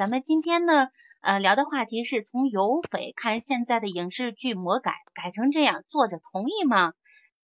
[0.00, 0.88] 咱们今天呢，
[1.20, 6.94] 呃，聊的话题是从有匪看现在的影视剧魔改改成这样，作者同意吗？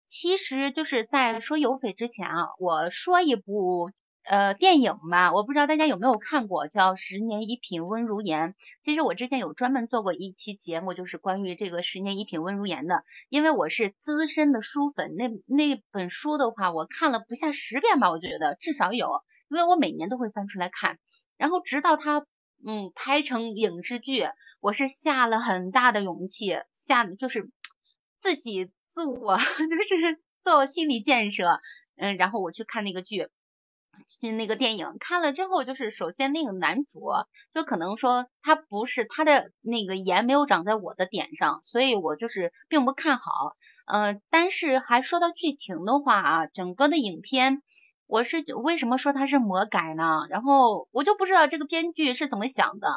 [0.05, 3.91] 其实就是在说有匪之前啊，我说一部。
[4.23, 8.51] 呃，电影吧，我不知道大家有没有看过，叫《十年一品温如言》。
[8.81, 13.03] 其实我之前有专门做过一期节目，就是关于这个《十年一品温如言》的。
[13.27, 19.09] 因为我是资深的书粉，那那本书的话，我看了不下十遍吧，我觉得至少有，
[19.49, 20.97] 因为我每年都会翻出来看。
[21.37, 22.25] 然后直到它
[22.65, 24.23] 嗯拍成影视剧，
[24.59, 27.49] 我是下了很大的勇气，下就是
[28.19, 31.61] 自己自我 就是做心理建设，
[31.95, 33.29] 嗯，然后我去看那个剧。
[34.07, 37.01] 去那个电影看了之后，就是首先那个男主
[37.51, 43.57] 就可能说他不是他的那个颜没有长在我的点上，所以我就是并不看好。
[43.87, 47.63] 嗯，但是还说到剧情的话啊，整个的影片
[48.07, 50.21] 我是为什么说它是魔改呢？
[50.29, 52.87] 然后我就不知道这个编剧是怎么想的。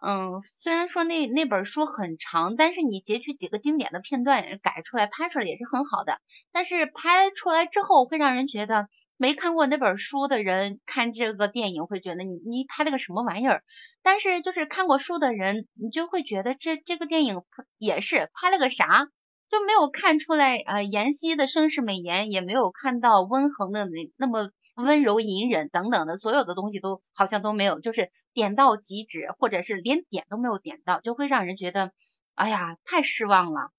[0.00, 6.20] 嗯，虽然说那那本书很长，但是你截取几个经典的片段改出来拍出来也是很好的。
[6.52, 8.88] 但是拍出来之后会让人觉得。
[9.22, 13.62] 没看过那本书的人看这个电影会觉得你你拍了个什么玩意儿，
[14.02, 17.42] 但是就是看过书的人，你就会觉得这这个电影
[17.76, 19.08] 也是拍了个啥，
[19.50, 31.92] 就没有看出来呃妍希的盛世美颜，也没有看到温恒的那那么温柔隐忍等等的所有的东西都好像都没有，就是点到即止，或者是连点都没有点到，就会让人觉得
[32.34, 33.70] 哎呀太失望了。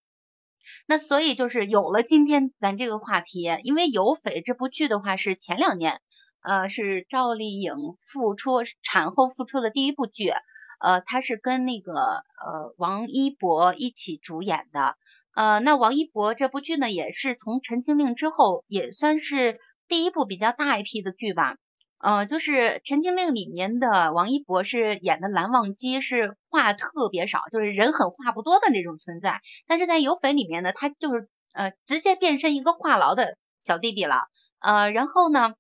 [0.88, 5.99] 那所以就是有了今天咱这个话题，因为《有匪》这部剧的话是前两年，
[6.43, 10.31] 呃，是赵丽颖复出产后复出的第一部剧，
[10.80, 14.95] 呃，她是跟那个呃王一博一起主演的，
[15.33, 19.59] 呃，那王一博这部剧呢，也是从《陈情令》之后也算是
[19.92, 21.58] 第一部比较大 IP 的剧吧。
[21.97, 22.52] 呃，就是
[22.86, 29.42] 《陈情令》里面的王一博是演的蓝忘机，是话特别少，就是人狠话不多的那种存在。
[29.67, 34.15] 但是在《有匪》里面呢，他就是呃直接变身一个话痨的小弟弟了。
[34.60, 35.55] 呃，然后呢，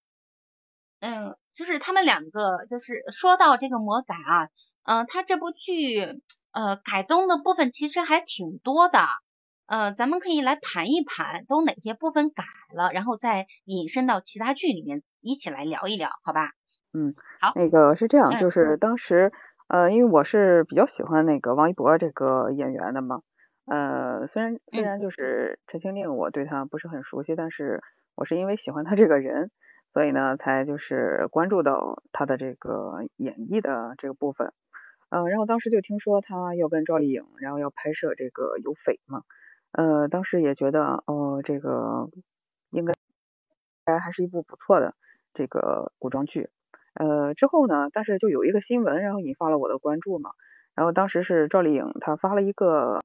[1.01, 4.47] 嗯，就是他们两个，就是说到这个魔改啊，
[4.83, 6.21] 嗯，他这部剧
[6.53, 9.05] 呃改动的部分其实还挺多的。
[9.71, 12.43] 呃，咱们可以来盘一盘，都哪些部分改
[12.75, 16.51] 了，然后再引申到其他剧里面，一起来聊一聊，好吧？
[16.91, 19.31] 嗯，好，那个是这样，就是当时，
[19.69, 23.21] 呃，因为我是比较喜欢那个王一博这个演员的嘛，
[23.65, 27.81] 呃，虽然虽然就是《陈情令》，我对他不是很熟悉，但是
[28.15, 29.51] 我是因为喜欢他这个人，
[29.93, 34.51] 所以呢，才就是关注到他的这个演绎的这个部分，
[35.11, 39.23] 嗯，然后当时就听说他要跟赵丽颖，然后要拍摄这个《有匪》嘛。
[39.71, 42.09] 呃，当时也觉得，哦，这个
[42.71, 42.93] 应该
[43.99, 44.95] 还是一部不错的
[45.33, 46.49] 这个古装剧。
[46.93, 50.31] 呃，之后呢，但是就有一个新闻，然后引发了我的关注嘛。
[50.75, 53.01] 然后当时是赵丽颖她发了一个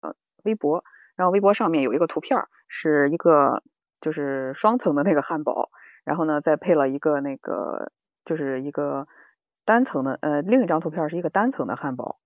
[0.00, 0.84] 呃微博，
[1.16, 3.62] 然后微博上面有一个图片，是一个
[4.00, 5.70] 就是双层的那个汉堡，
[6.04, 7.92] 然后呢再配了一个那个
[8.24, 9.06] 就是一个
[9.64, 12.18] 单层的，呃，另一张图片是一个单层的汉堡。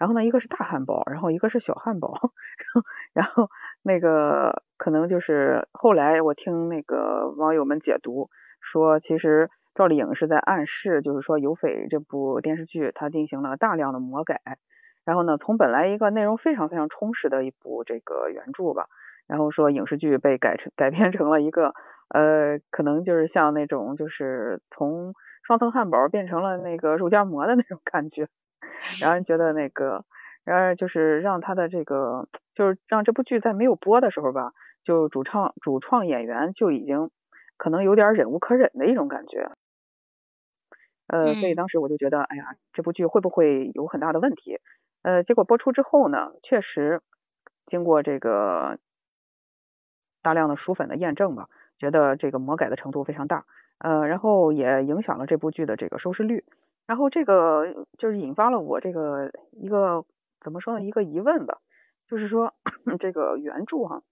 [0.00, 2.32] 然后呢，一个是大汉堡，然后一个是小汉堡，
[3.12, 3.50] 然后
[3.82, 8.30] 那个可能就是后来我听那个网友们解读
[8.62, 14.40] 说，其实赵丽颖是在暗示，就是说《有匪》这部电视剧它进行了大量的魔改，
[15.04, 18.86] 然后呢，从本来一个内容非常非常充实的一部这个原著吧，
[19.26, 21.74] 然后说影视剧被改成改编成了一个
[22.08, 25.12] 呃，可能就是像那种就是从
[25.42, 28.28] 双层汉堡变成了那个肉夹馍的那种感觉。
[29.00, 30.04] 让人觉得那个，
[30.44, 34.52] 然而就是让他的这个，就是让这部剧在没有播的时候吧，
[34.84, 37.10] 就主创主创演员就已经
[37.56, 39.50] 可能有点忍无可忍的一种感觉。
[41.08, 44.60] 呃，所以当时我就觉得，哎呀，这部剧会不会有很大的问题？
[45.02, 47.00] 呃，结果播出之后呢，确实
[47.66, 48.78] 经过这个
[50.24, 53.46] 大量的书粉的验证吧，觉得这个魔改的程度非常大，
[53.78, 56.44] 呃，然后也影响了这部剧的这个收视率。
[56.90, 60.04] 然后这个就是引发了我这个一个
[60.40, 60.84] 怎么说呢？
[60.84, 61.60] 一个疑问吧，
[62.08, 62.52] 就是说
[62.98, 64.02] 这个原著哈，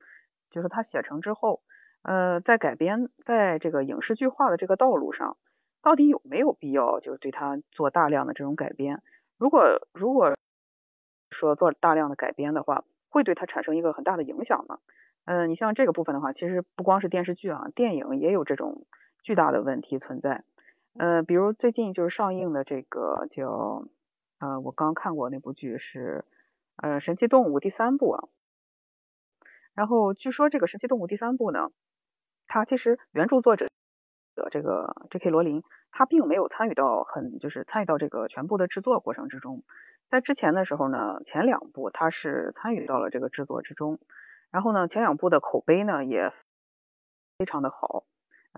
[0.48, 1.60] 就是他写成之后，
[2.02, 5.36] 呃，在改编在这个影视剧化的这个道路上，
[5.82, 9.02] 到底有没有必要就是对他做大量的这种改编？
[9.38, 10.36] 如果如果
[11.32, 14.78] 说做大量的改编的话，会对他产生一个很大的影响吗？
[15.24, 18.86] 嗯，你像这个部分的话，其实不光是电视剧啊，电影也有这种
[19.24, 20.44] 巨大的问题存在。
[20.98, 23.84] 呃，比如最近就是上映的这个叫，
[24.40, 26.24] 呃，我刚看过那部剧是，
[26.74, 28.28] 呃，《神奇动物》第三部啊。
[29.74, 31.70] 然后据说这个《神奇动物》第三部呢，
[32.48, 33.68] 它其实原著作者
[34.34, 35.30] 的这个 J.K.
[35.30, 35.62] 罗琳，
[35.92, 39.62] 他并没有参与到很就是参与到这个全部的制作过程之中。
[40.10, 44.00] 在之前的时候呢，前两部他是参与到了这个制作之中，
[44.50, 46.32] 然后呢，前两部的口碑呢也
[47.38, 48.02] 非常的好，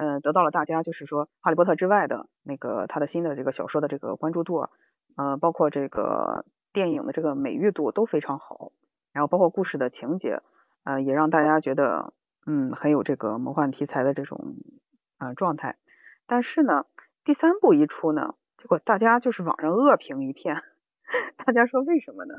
[0.00, 4.70] 呃，得到了大家就是说哈利波特之外的那个他的新的这个小说的这个关注度，
[5.14, 8.72] 呃，包括这个电影的这个美誉度都非常好，
[9.12, 10.40] 然后包括故事的情节，
[10.84, 12.14] 呃，也让大家觉得
[12.46, 14.54] 嗯很有这个魔幻题材的这种
[15.18, 15.76] 呃状态。
[16.26, 16.86] 但是呢，
[17.22, 20.62] 第三部一出呢，结果大家就是网上恶评一片。
[21.44, 22.36] 大家说为什么呢？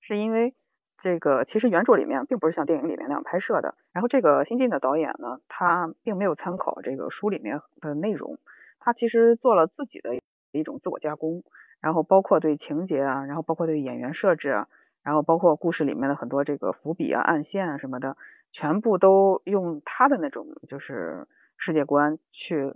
[0.00, 0.54] 是因为
[1.00, 3.74] 这个其实原著里面并不是像电影里面那样拍摄的。
[3.92, 8.38] 然后这个新晋的导演呢，他并没有参考这个书里面的内容，
[8.80, 10.10] 他其实做了自己的
[10.50, 11.44] 一种自我加工。
[11.80, 14.68] 然后包括对情节啊，然后包括对演员设置啊，
[15.04, 18.16] 然后包括故事里面的很多这个伏笔啊、暗线啊什么的，
[18.52, 22.74] 全部都用他的那种就是世界观去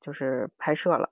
[0.00, 1.10] 就是拍摄了。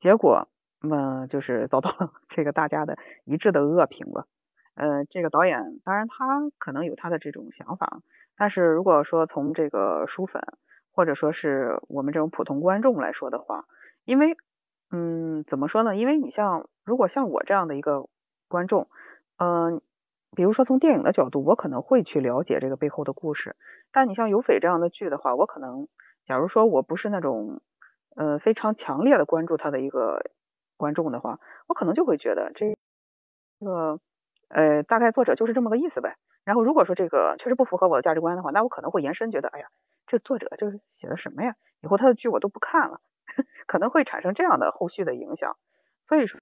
[0.00, 0.48] 结果。
[0.86, 4.26] 那么就是遭到了 这个大家的一致的恶评吧。
[4.74, 8.00] 呃，这个导演当然他可能有他的这种想法，
[8.36, 10.42] 但是如果说从这个书粉
[10.92, 13.64] 或者说是我们这种普通观众来说的话，
[14.04, 14.36] 因为
[14.90, 15.96] 嗯怎么说呢？
[15.96, 18.08] 因为你像如果像我这样的一个
[18.48, 18.88] 观众，
[19.38, 19.80] 嗯，
[20.36, 23.56] 比如说从电影的角度，我可能会去了解这个背后的故事，
[23.92, 25.88] 但你像有匪这样的剧的话，我可能
[26.26, 27.62] 假如说我不是那种
[28.16, 30.20] 呃非常强烈的关注他的一个。
[30.76, 31.38] 观众的话，
[31.68, 32.76] 我可能就会觉得这
[33.64, 34.00] 个
[34.48, 36.16] 呃，大概作者就是这么个意思呗。
[36.44, 39.66] 然后如果说这个确实不符合我的价值观的话，那我可能会延伸觉得，哎呀，
[40.06, 41.54] 这作者就是写的什么呀？
[41.80, 43.00] 以后他的剧我都不看了，
[43.66, 45.56] 可能会产生这样的后续的影响。
[46.06, 46.40] 所以说，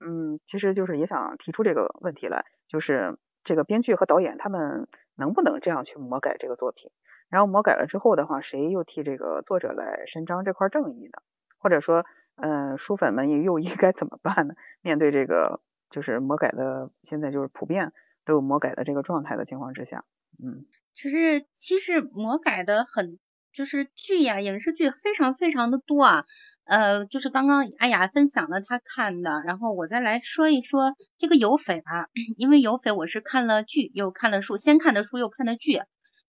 [0.00, 6.90] 嗯，其实就是也想提出这个问题来，就是这个编剧和导演他们能不能这样去魔改这个作品？
[7.30, 11.22] 然后魔改了之后的话，谁又替这个作者来伸张这块正义呢？
[11.58, 12.04] 或者说？
[12.36, 14.54] 嗯，书粉们又应该怎么办呢？
[14.82, 15.60] 面对这个
[15.94, 17.92] 就是魔改的，现在就是普遍
[18.24, 20.04] 都有魔改的这个状态的情况之下，
[20.42, 23.20] 嗯，其实其实魔改的很
[23.52, 26.24] 就是剧呀，影视剧非常非常的多啊。
[26.64, 32.08] 呃，就是刚刚阿雅分享了她看的，然后我再来说一说这个有匪吧，
[32.38, 35.80] 因为有匪我是看了剧又看了书，先看的书又看的剧，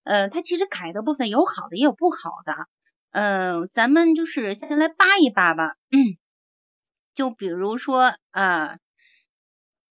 [0.03, 2.67] 呃，它其实改的部分有好的也有不好的。
[3.12, 5.77] 嗯，咱们就是先来扒一扒吧。
[5.89, 6.17] 嗯，
[7.15, 8.77] 就比如说啊，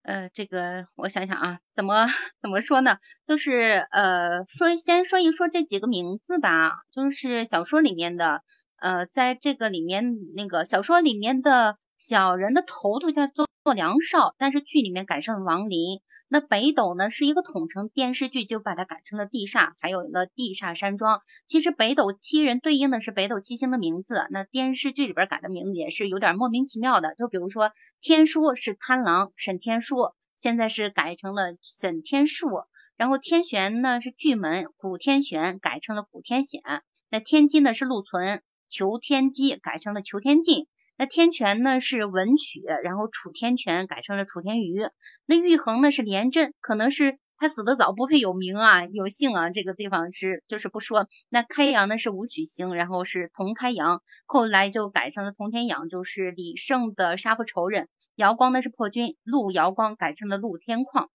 [0.05, 2.07] 呃这个我想想啊，怎么
[2.41, 2.99] 怎么说呢？
[3.27, 6.73] 就是呃，说先说一说这几个名字吧。
[6.93, 8.43] 就是小说里面的，
[8.77, 16.01] 呃，在这个里面那个小说里面的小人的头头叫做梁少，但是剧里面改成了王林。
[16.35, 21.21] 那北斗呢是一个统称，电视剧就把它改成了地煞，还有了地煞山庄。
[21.47, 27.15] 其实北斗七人对应的是北斗七星的名字，那电视剧里边改的名字也是有点莫名其妙的。
[27.15, 27.71] 就比如说
[28.01, 32.49] 天书是贪狼沈天书，现在是改成了沈天树。
[32.97, 36.63] 然后天玄呢是巨门古天玄，改成了古天险。
[37.11, 40.67] 那天机呢是陆存求天机，改成了求天进。
[40.97, 44.81] 那天权呢是文曲，然后楚天权改成了楚天瑜。
[45.27, 49.51] 那玉衡呢是廉贞，可能是他死的早，不配有名啊，有姓啊。
[49.51, 51.09] 这个地方是就是不说。
[51.29, 57.89] 那开阳呢是武曲星，然后是同开阳，后来就改成了同天养，就是李胜的杀父仇人。
[58.15, 61.09] 瑶光呢是破军，陆瑶光改成了陆天旷。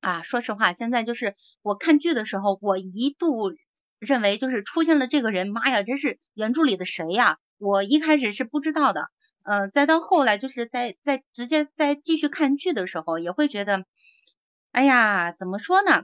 [0.00, 3.52] 啊，说实话，现在就是我看剧的时候，我一度
[4.00, 7.38] 认为就是出现了这个人，妈呀，这是原著里的谁呀？
[7.62, 9.08] 我一开始是不知道的，
[9.44, 13.84] 呃，再到后来就是在在直接在继续看剧的时候，也会觉得，
[14.72, 16.02] 哎呀，怎么说呢？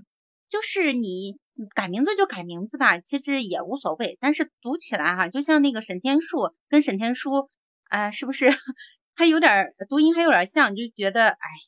[0.49, 1.37] 就是你
[1.75, 4.17] 改名字就改名字吧，其实也无所谓。
[4.21, 7.51] 但是读起来哈，就像那个沈天树跟沈天书，
[7.89, 8.47] 哎，是不是
[9.17, 10.77] 还有点读音还有点像？
[10.77, 11.68] 就觉得哎。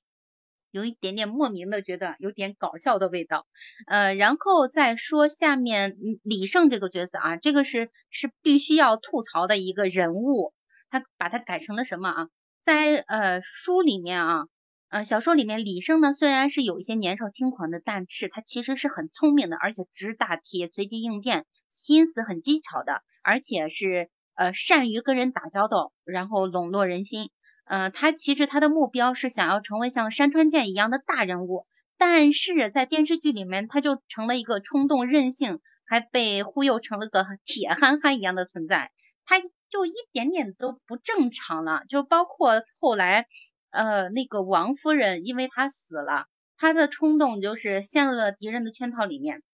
[0.70, 3.46] 有一点点莫名的觉得有点搞笑的味道，
[3.86, 10.52] 呃，然后再说下面李胜这个角色啊，这个是是必须要吐槽的一个人物，
[10.90, 12.28] 他把他改成了什么啊？
[12.62, 14.44] 在呃书里面啊，
[14.90, 27.30] 呃小说里面李胜呢虽然是有一些年少轻狂的，但是他其实是很聪明的，而且知大体、随机应变，心思很技巧的，而且是呃善于跟人打交道，然后笼络人心。
[27.70, 38.90] 呃，他其实他的目标是想要成为像山川健一样的大人物，但是在电视剧里面他就成了一个冲动任性，还被忽悠成了个 铁憨憨一样的存在，
[39.24, 41.84] 他就一点点都不正常了。
[41.88, 43.28] 就包括后来，
[43.70, 49.44] 呃，那个王夫人，因为他死了，他的冲动就是陷入了敌人的圈套里面，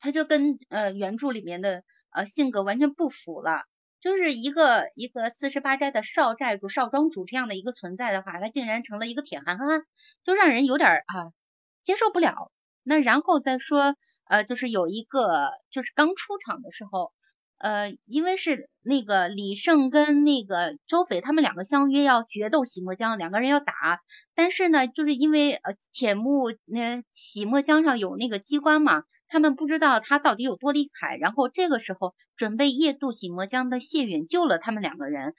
[0.00, 3.62] 他就跟呃原著里面的呃性格完全不符了。
[4.02, 9.84] 就是一个一个四十八斋的少寨主、少庄主这样的一个存在的话，他竟然成了一个铁憨憨，
[10.24, 11.30] 就让人有点啊
[11.84, 12.50] 接受不了。
[12.82, 13.94] 那然后再说，
[14.24, 17.12] 呃，就是有一个就是刚出场的时候，
[17.58, 24.02] 呃，因为是那个李胜跟那个周斐他们两个相约要决斗洗墨江，两个人要打，
[24.34, 29.04] 但是呢，就是因为呃铁木那洗墨江上有那个机关嘛。
[29.32, 35.34] 他们不知道他到底有多厉害，然后这个时候准备夜渡洗墨江的谢允救了他们两个人。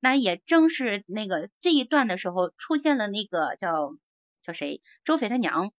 [0.00, 3.90] 那也正是那个这一段的时候，出现了那个叫
[4.42, 5.72] 叫谁周斐他娘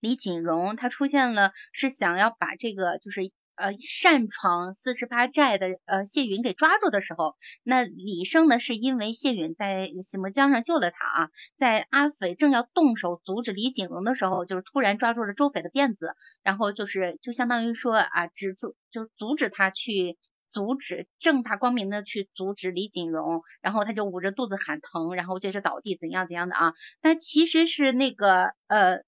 [0.00, 3.32] 李锦荣，他出现了是想要把这个就是。
[3.54, 20.16] 呃，擅闯四十八寨的呃谢允给抓住的时候，那李胜呢是因为谢允在洗墨江上救了他啊，在阿斐正要动手阻止李景荣的时候，就是突然抓住了周斐的辫子，然后就是就相当于说啊，止住就阻止他去
[20.50, 29.02] 阻止正大光明的去阻止李景荣，然后他就捂着肚子喊疼，然后接着倒地怎样怎样的啊，但其实是那个呃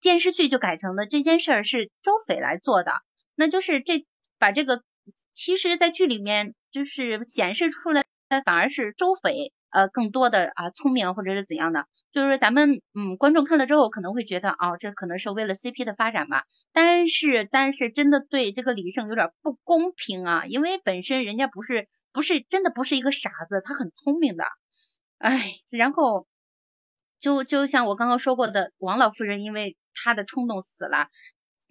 [0.00, 2.92] 电视剧就改成的这件事儿是周斐来做的。
[3.42, 4.06] 那就是这
[4.38, 4.84] 把这个，
[5.32, 8.04] 其实，在剧里面就是显示出来，
[8.44, 24.44] 反而是周斐呃更多的啊聪明或者是怎样的，就是咱们嗯观众看了之后可能会觉得哦这可能是为了 CP 的发展吧，但是但是真的对这个李胜有点不公平啊，因为本身人家不是不是真的不是一个傻子，他很聪明的，
[25.18, 26.28] 哎，然后
[27.18, 31.08] 就就像我刚刚说过的，王老夫人因为她的冲动死了。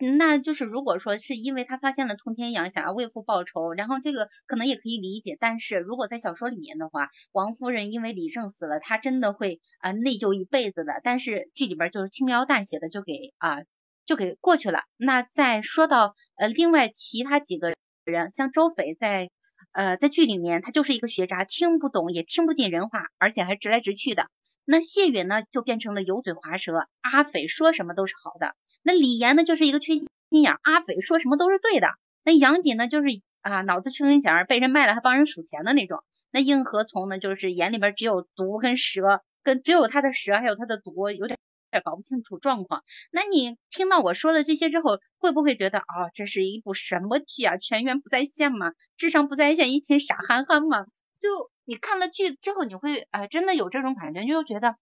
[0.01, 5.37] 那就是如果说是因为他发现了通天阳，想要为父报仇，然后这个可能也可以理解。
[5.39, 11.01] 但是如果在小说里面的话，王夫人因为李胜死了，她真的会啊内疚一辈子的。
[11.03, 13.57] 但是剧里边就是轻描淡写的就给啊
[14.05, 14.81] 就给过去了。
[14.97, 19.29] 那再说到呃另外其他几个人，像周斐在
[19.71, 24.27] 呃在剧里面他就是一个学渣，听不懂也听不进人话，而且还直来直去的。
[24.65, 28.55] 那谢允呢就变成了油嘴滑舌，阿斐说什么都是好的。
[28.83, 31.89] 那李岩呢，就是一个缺心眼；阿斐说什么都是对的。
[32.23, 33.07] 那杨锦呢，就是
[33.41, 36.03] 啊，脑子缺心眼，被人卖了还帮人数钱的那种。
[36.31, 41.37] 那应和从呢，就是眼里边只有毒跟蛇，跟只有他的蛇还有他的毒，有点
[41.71, 42.83] 有点搞不清楚状况。
[43.11, 47.57] 那你听到我说了这些之后，会不会觉得啊，这是一部什么剧啊？
[47.57, 48.71] 全员不在线嘛？
[48.97, 50.85] 智商不在线，一群傻憨憨嘛？
[51.19, 54.75] 就你看了剧之后，你会啊，真的有这种感觉，就觉得。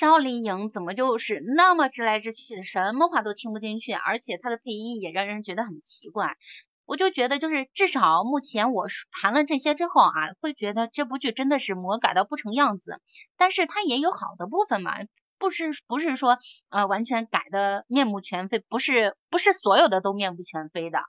[0.00, 6.38] 赵丽颖怎么就是那么直来直去的，什么话都听不进去，而且她的配音也让人觉得很奇怪。
[6.86, 13.02] 我就觉得，就是至少目前我谈了这些之后啊，会觉得这部剧真的是魔改到不成样子。
[13.36, 14.94] 但是它也有好的部分嘛，
[15.38, 16.38] 不是不是说
[16.70, 21.00] 呃完全改的面目全非，不是不是所有的都面目全非的。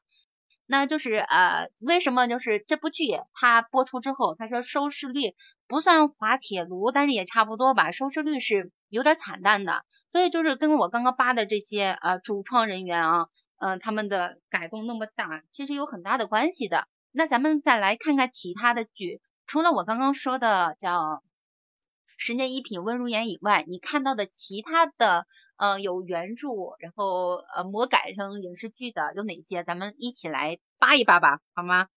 [0.66, 5.34] 那就是呃，为什么就是这部剧它播出之后，他说收视率
[5.72, 9.86] 不算滑铁卢，但是也差不多吧，收视率是有点惨淡的。
[10.12, 16.90] 所以就是跟我刚刚扒的这些呃主创人员啊，嗯，他们的改动那么大，其实有很大的关系的。
[17.14, 21.24] 那咱们再来看看其他的剧，除了我刚刚说的叫。
[22.24, 25.26] 十年一品温如言以外，你看到的其他的，
[25.58, 29.64] 呃，有原著，然后呃，魔改成影视剧的有哪些？
[29.64, 31.88] 咱们一起来扒一扒吧，好吗？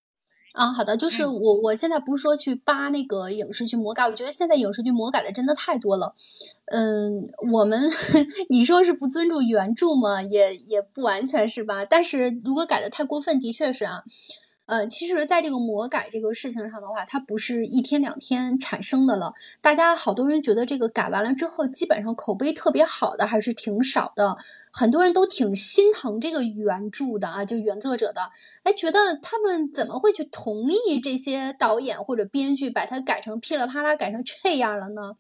[0.54, 6.14] 啊，好的，就是我我现在不是说去扒那个影视剧魔改，我觉得现在影视剧魔改的真的太多了。
[6.66, 7.90] 嗯，我们
[8.48, 10.22] 你说是不尊重原著吗？
[10.22, 11.84] 也也不完全是吧。
[11.84, 14.04] 但是如果改的太过分，的确是啊。
[14.66, 19.34] 呃，其实，在这个魔改这个事情上的话，它不是一天两天产生的了。
[19.60, 24.36] 大家好多人觉得这个改完了之后，基本上口碑特别好的还是挺少的。
[24.72, 28.22] 很多人都挺心疼这个原著的啊，就原作者的，
[28.62, 35.12] 哎，觉得他们怎么会去同意这些导演或者编剧把它改成噼里啪啦改成这样了呢？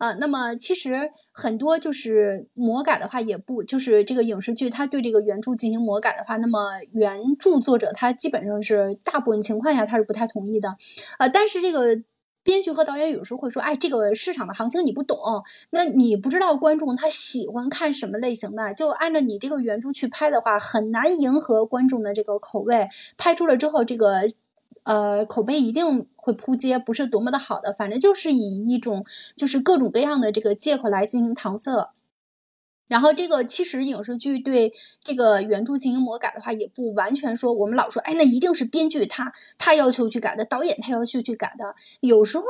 [0.00, 6.58] 啊，那么其实很多就是魔改的话，也不就是这个影视剧，它对这个原著进行魔改的话，那么
[6.92, 10.76] 原著作者他基本上是大部分情况下他是不太同意的，
[11.18, 12.02] 啊，但是这个。
[12.44, 15.16] 编剧和导演有时候会说：“哎，这个市场的行情你不懂，
[15.70, 22.88] 那你不知道观众他喜欢看什么类型的，就按照你这个原著去拍的话，很难迎合观众的这个口味。
[23.16, 24.28] 拍出了之后，这个
[24.84, 27.72] 呃口碑一定会扑街，不是多么的好的。
[27.72, 29.04] 反正就是以一种
[29.36, 31.90] 就是各种各样的这个借口来进行搪塞。”
[32.88, 34.70] 然后这个其实影视剧对
[35.02, 41.74] 这个原著进行魔改的话，也不完全说我们老说，哎，那一定是编剧他他要求去改的，导演他要求去改的。
[42.00, 42.44] 有时候，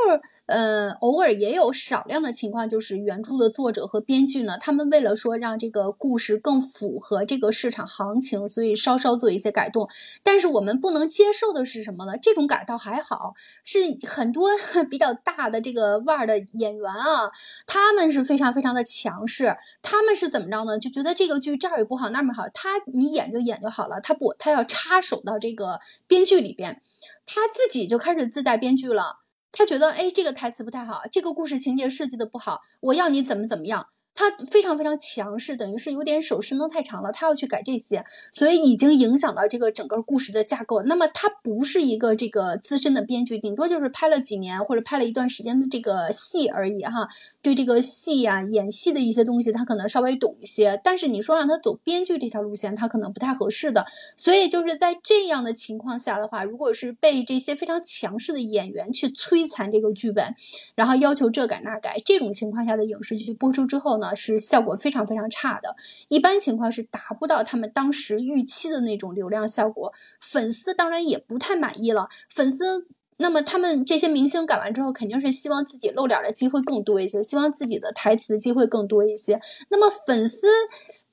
[0.47, 9.89] 呃，偶尔也有少量的情况，就是原著的作者和编剧呢，他们为了说让这个故事更符合这个市场行情，所以稍稍做一些改动。
[10.25, 12.19] 但是我们不能接受的是什么呢？
[12.21, 13.33] 这种改倒还好，
[13.65, 14.49] 是很多
[14.91, 17.31] 比较大的这个腕儿的演员啊，
[17.65, 20.22] 他们是非常非常的强势，他们是。
[20.23, 20.79] 是怎么着呢？
[20.79, 26.81] 就觉得这个剧这儿也不好，那儿不好，他你演就演就好了，他不，他要插手到这个编剧里边，
[27.27, 29.19] 他自己就开始自带编剧了。
[29.51, 33.89] 他觉得，哎，这个台词不太好，这个故事情节设计的不好，我要你怎么怎么样。
[34.15, 40.83] 他非常非常强势，等于是有点手伸得太长了，他要去改这些，所以已经影响到这个整个故事的架构。
[40.83, 47.09] 那么他不是一个这个资深的编剧，顶多就是拍了几年或者拍了一段时间的这个戏而已哈。
[47.41, 50.79] 对这个戏呀、演戏的一些东西，他可能稍微懂一些。
[50.85, 53.87] 但是你说让他走编剧这条路线，他可能不太合适的。
[54.19, 60.35] 所以就是在这样的情况下的话，如果是被这些非常强势的演员去摧残这个剧本，
[60.75, 64.02] 然后要求这改那改，这种情况下的影视剧播出之后。
[64.15, 65.77] 是效果非常非常差的，
[66.09, 72.09] 一般情况是达不到他们当时预期的那种流量效果，粉丝当然也不太满意了。
[72.29, 72.87] 粉丝，
[73.19, 79.41] 那么他们这些明星改完之后，肯定是希望自己露脸的机会更多一些，希望自己的台词机会更多一些。
[79.71, 80.49] 那么粉丝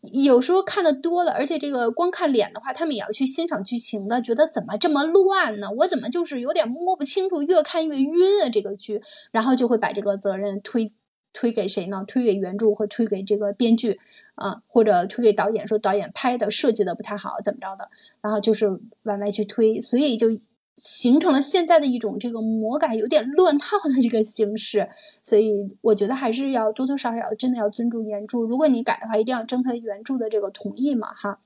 [0.02, 5.70] 有时候看的多了，而且这个光看脸的话，他们也要去欣赏剧情的，觉得怎么这么乱呢？
[5.78, 10.92] 我怎么就是有点摸不清楚，越看越晕啊这个剧，然后就会把这个责任推。
[11.34, 12.04] 推给谁呢？
[12.08, 14.00] 推给原著或推给这个编剧
[14.36, 17.90] 啊，或者推给导演，说导演拍的设计的不太好，怎么着的？
[18.22, 18.68] 然后就是
[19.04, 20.28] 往外去推，所以就
[20.76, 24.90] 形成了现在的一种这个魔改有点乱套的这个形式。
[25.22, 28.40] 所以我觉得还是要多多少少真的要尊重原著。
[28.40, 31.40] 如果你改的话，一定要征得原著的这个同意嘛，哈。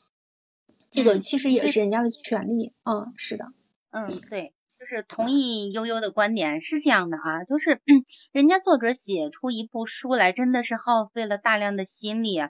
[0.89, 2.71] 这个其实也是人家的权利。
[2.83, 3.47] 嗯，是的。
[3.89, 4.53] 嗯，对。
[4.83, 12.49] 就是同意悠悠的观点是这样的啊，就是嗯，人家作者写出一部书来，真的是耗费了大量的心力啊，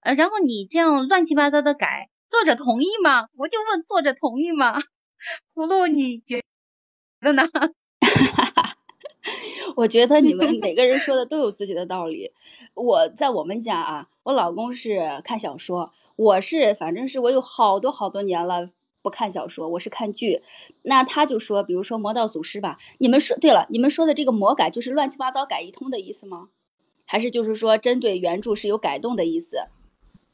[0.00, 3.28] 呃，然后你这样乱七八糟的改，作者同意吗？
[3.36, 4.76] 我就问作者同意吗？
[5.54, 6.42] 葫芦，你觉
[7.20, 7.44] 得呢？
[9.76, 12.32] 我觉得你们 每个人说的都有自己的道理。
[12.74, 18.68] 我在我们家啊，我老公是看小说，我是反正是我有好多好多年了。
[19.02, 20.42] 不看小说，我是看剧。
[20.82, 26.48] 那他就说，比如说《魔道祖师》吧，你们说对了，你们说的这个魔改就是乱七八糟改一通的意思吗？
[27.04, 29.56] 还是就是说针对原著是有改动的意思？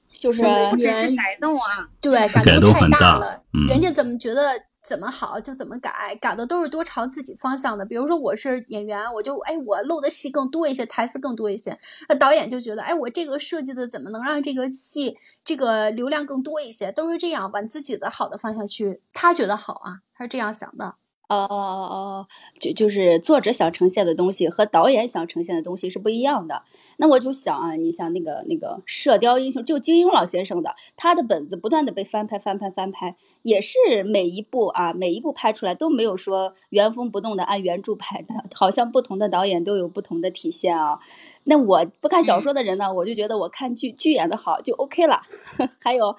[0.08, 4.40] 就是不只是改动啊，对，改动太大了，人家怎么觉得？
[4.84, 7.86] 怎么好就怎么改，改的都是多朝自己方向的。
[7.86, 11.78] 比如说我是演员，我就哎我露的戏更多一些，台词更多一些。
[12.08, 16.92] 那导演就觉得哎我这个设计的怎么能让这个戏这个流量更多一些？
[16.92, 20.96] 都是这样往自己的好的方向去，他觉得好啊，他是这样想的。
[21.28, 22.26] 哦哦哦哦，
[22.60, 26.62] 就就是作者想呈现的东西和导演想呈现的东西是不一样的。
[26.96, 41.00] 那我就想啊，你像那个那个《射雕英雄》，就金庸老先生的，他的本子不断的被翻拍、翻拍、翻拍，也是每一部啊，每一部拍出来都没有说原封不动的按原著拍的，好像不同的导演都有不同的体现啊。
[41.44, 45.22] 那我不看小说的人呢，我就觉得我看剧剧演的好就 OK 了。
[45.80, 46.16] 还有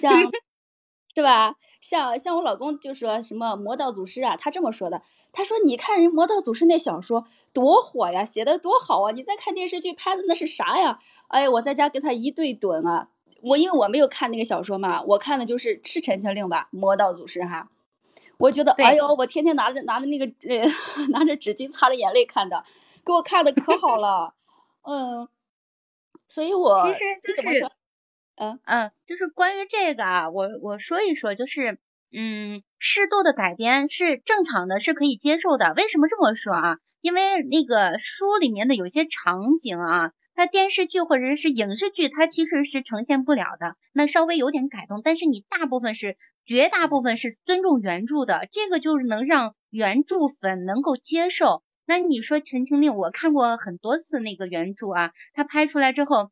[0.00, 0.12] 像，
[1.14, 1.56] 是吧？
[1.82, 5.02] 像像我老公就说什么《魔道祖师》啊，他这么说的。
[5.34, 9.12] 他说：“你看人《魔道祖师》那小说多火呀，写的多好啊！
[9.12, 10.98] 你再看电视剧拍的那是啥呀？
[11.28, 13.08] 哎，我在家跟他一对怼啊！
[13.40, 17.70] 我因为我没有看那个小说嘛，我看的就是是《陈情令》吧，《魔道祖师》哈。
[18.36, 20.66] 我觉得，哎呦，我天天拿着拿着那个呃
[21.08, 22.62] 拿着纸巾擦着眼泪看的，
[23.02, 24.34] 给我看的可好了。
[24.84, 25.26] 嗯，
[26.28, 27.66] 所以我其实就是
[28.36, 31.78] 嗯嗯，就是关于这个啊，我我说一说，就是。”
[32.14, 35.72] 嗯，适度的改编是正常的，是可以接受的。
[35.78, 36.76] 为什么这么说啊？
[37.00, 43.76] 因为那个书里面的有些场景啊，它电视剧或者是影视剧，它其实是呈现不了的。
[43.94, 51.62] 那稍微有点改动，但是你大部分是绝大部分是尊重原著的，这个就是能让原著粉能够接受。
[51.86, 56.30] 那你说《陈情令》，我看过很多次那个原著啊，它拍出来之后。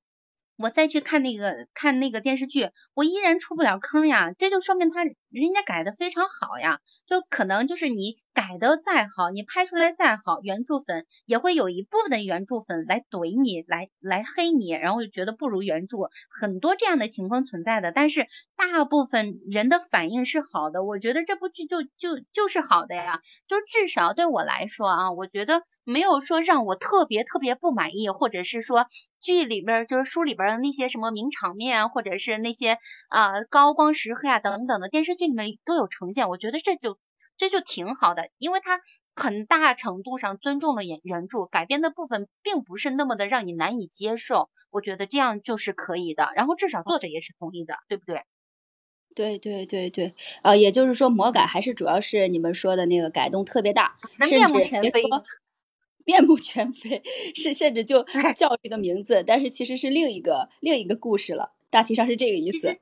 [0.63, 17.93] 我再去看那个看那个电视剧，我依然出不了坑呀，这就说明他人家改的非常好呀，就可能就是你改的再好，你拍出来再好，原著粉也会有一部分的原著粉来怼你，来来黑你，然后就觉得不如原著，很多这样的情况存在的。
[17.93, 28.87] 但是大部分人的反应是好的，我觉得这部剧就就就是好的呀，就至少对我来说啊，我觉得没有说让我特别特别不满意，或者是说
[29.21, 35.20] 剧里边就是书里边的那些什么名场面啊，或者是那些啊高光时刻啊等等的电视。
[35.20, 36.99] 剧里面都有呈现，我觉得这就
[37.37, 38.81] 这就挺好的，因为它
[39.15, 46.31] 很大程度上尊重了原原著，改编的部分并不是那么的让你难以接受，我觉得这样就是可以的。
[46.35, 48.23] 然后至少作者也是同意的，对不对？
[49.13, 53.99] 对对对对，啊，也就是说魔改还是主要是你们说的那个改动特别大，
[54.31, 55.03] 面目全非，
[56.05, 57.03] 面目全非
[57.35, 58.05] 是甚至就
[58.37, 62.79] 叫这个名字，但是其实是另一个另一个故事了，大体上是这个意思。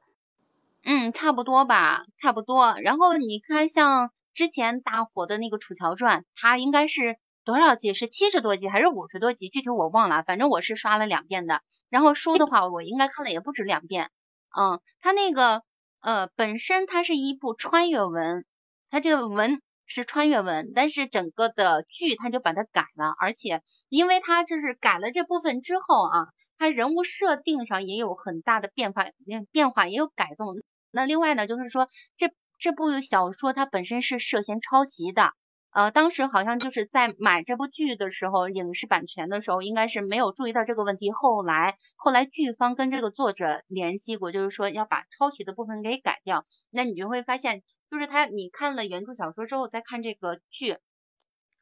[0.91, 2.75] 嗯，差不多吧，差不多。
[2.81, 7.93] 然后你看，像之前大火的那个《楚乔传》，它应该是多少集？
[7.93, 9.51] 是七十多集还是五十多集？
[9.51, 11.61] 具体我忘了，反正我是刷了两遍的。
[11.91, 14.11] 然后书的话，我应该看了也不止两遍。
[14.59, 15.63] 嗯，它那个
[16.01, 18.47] 呃，本身它是一部穿越文，
[18.89, 29.05] 它这个文是穿越文，但是整个的剧它就把它改了，而且因为它就是改了这部分之后啊，它人物设定上也有很大的变化，
[29.53, 30.55] 变化也有改动。
[30.91, 35.33] 那另外呢，就是说这这部小说它本身是涉嫌抄袭的，
[35.71, 41.13] 呃，当时好像就是在买这部剧的时候，影视版权的时候，应该是没有注意到这个问题。
[41.13, 46.47] 后来后来剧方跟这个作者联系过，就是说要把抄袭的部分给改掉。
[46.71, 50.79] 那你就会发现，就是他你看了原著小说之后再看这个剧。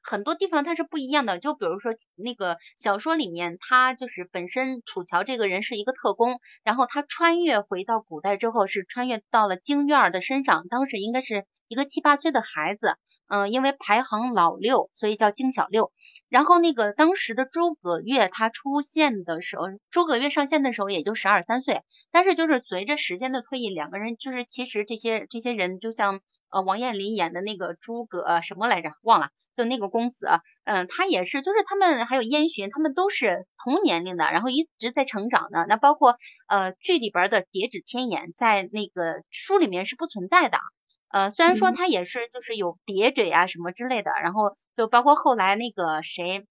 [0.08, 12.94] 很多地方它是不一样的，就比如说那个小说里面，他就是本身楚乔这个人是一个特工，然后他穿越回到古代之后，是穿越到了京院的身上，当时应该是一个七八岁的孩子，
[13.26, 15.90] 嗯，因为排行老六，所以叫京小六。
[16.28, 26.20] 然后那个当时的诸葛亮他出现的时候，诸葛亮上线的时候也就十二三岁，但是就是随着时间的推移，两个人就是其实这些这些人就像。
[26.50, 28.90] 呃，王彦霖演的那个诸葛什么来着？
[29.02, 30.28] 忘了，就那个公子，
[30.64, 35.66] 嗯，他也是，就是他们还有燕洵，他们都是同年龄的，然后一直在成长的。
[35.68, 36.16] 那包括
[36.48, 40.58] 呃剧里边的叠纸天眼，在那个书里面是不存在的。
[41.08, 46.46] 呃，虽然说他也是就是有叠纸呀什么之类的，然后就包括后来那个谁，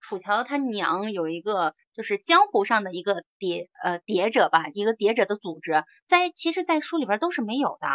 [0.00, 7.86] 楚乔他娘有一个就是江湖上的一个叠呃叠者吧，一个叠者的组织，在其实，在书里边都是没有的。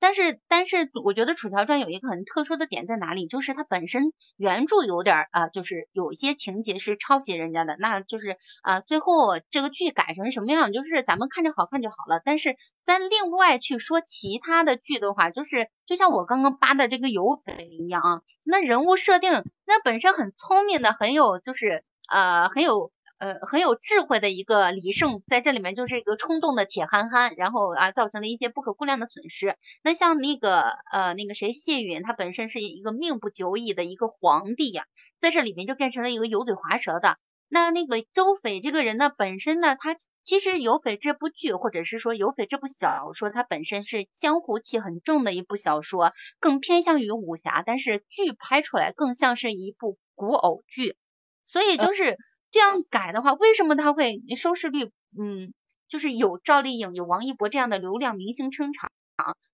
[0.00, 3.26] 但是，但是，我觉得《楚乔传》有一个很特殊的点在哪里？
[3.26, 12.20] 就是它本身原著有点啊，就是有一些情节是抄袭人家的，那就是啊，最后这个剧改成什么样，就是咱们看着好看就好了。
[12.24, 22.90] 但是咱另外去说其他的剧的话，就是就像我刚刚扒的这个有匪一样啊，那人物设定那本身很聪明的，很有就是呃很有。
[23.20, 29.58] 呃，很有智慧的一个李胜，在这里面就是一个冲动的铁憨憨，然后啊，造成了一些不可估量的损失。
[29.82, 34.86] 那像那个呃，那个谁，谢允，他本身是一个命不久矣的一个皇帝呀，
[35.18, 37.18] 在这里面就变成了一个油嘴滑舌的。
[37.50, 50.96] 那那个周斐这个人呢，本身呢，他其实有匪这部剧，或者是说有匪这部小说，它本身是江湖气很重的一部小说，更偏向于武侠，但是剧拍出来更像是一部古偶剧，
[51.44, 52.16] 所以就是。
[52.50, 54.90] 这样改的话，为什么他会收视率？
[55.18, 55.52] 嗯，
[55.88, 58.90] 就是有赵丽颖、有王一博这样的流量明星撑场，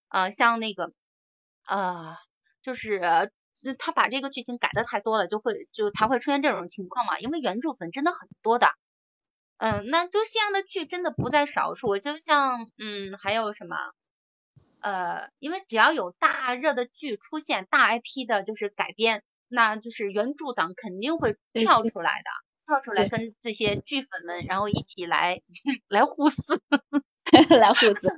[0.08, 0.92] 啊，像那个，
[1.66, 2.16] 呃，
[2.62, 3.30] 就是
[3.78, 7.18] 他把这个剧情改的太多了，就会就才会出现这种情况嘛。
[7.20, 8.68] 因为原著粉真的很多的，
[9.58, 11.98] 嗯，那就这样的剧真的不在少数。
[11.98, 13.76] 就像，嗯，还有什么？
[14.80, 22.45] 呃，因为只要有大热的剧出现，大 IP 的就是改编，那就是原著党肯定会跳出来的。
[22.66, 25.40] 跳出来跟这些剧粉们，然后一起来
[25.88, 26.60] 来互撕，
[27.56, 28.08] 来互撕。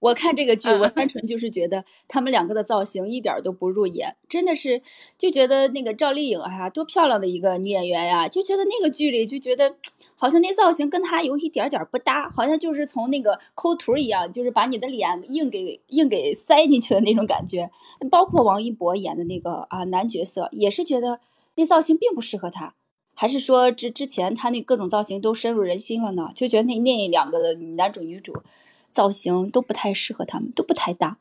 [0.00, 4.80] 我看这个剧，我单纯就是觉得他们两个的造型一点都不入眼，真的是
[5.18, 9.74] 就觉得那个赵丽颖啊，多漂亮的一个女演员呀，就觉得那个剧里就觉得
[10.14, 17.68] 好像那造型跟她有一点点不搭，好像就是从那个抠图一样，就是把你的脸硬给硬给塞进去的那种感觉。
[18.08, 21.18] 包括王一博演的那个啊男角色，也是觉得
[21.56, 22.76] 那造型并不适合他。
[23.20, 26.30] 还是说之之前他那各种造型都深入人心了呢？
[26.36, 28.44] 就觉得那那两个男主女主
[28.92, 31.18] 造型都不太适合他们，都不太搭。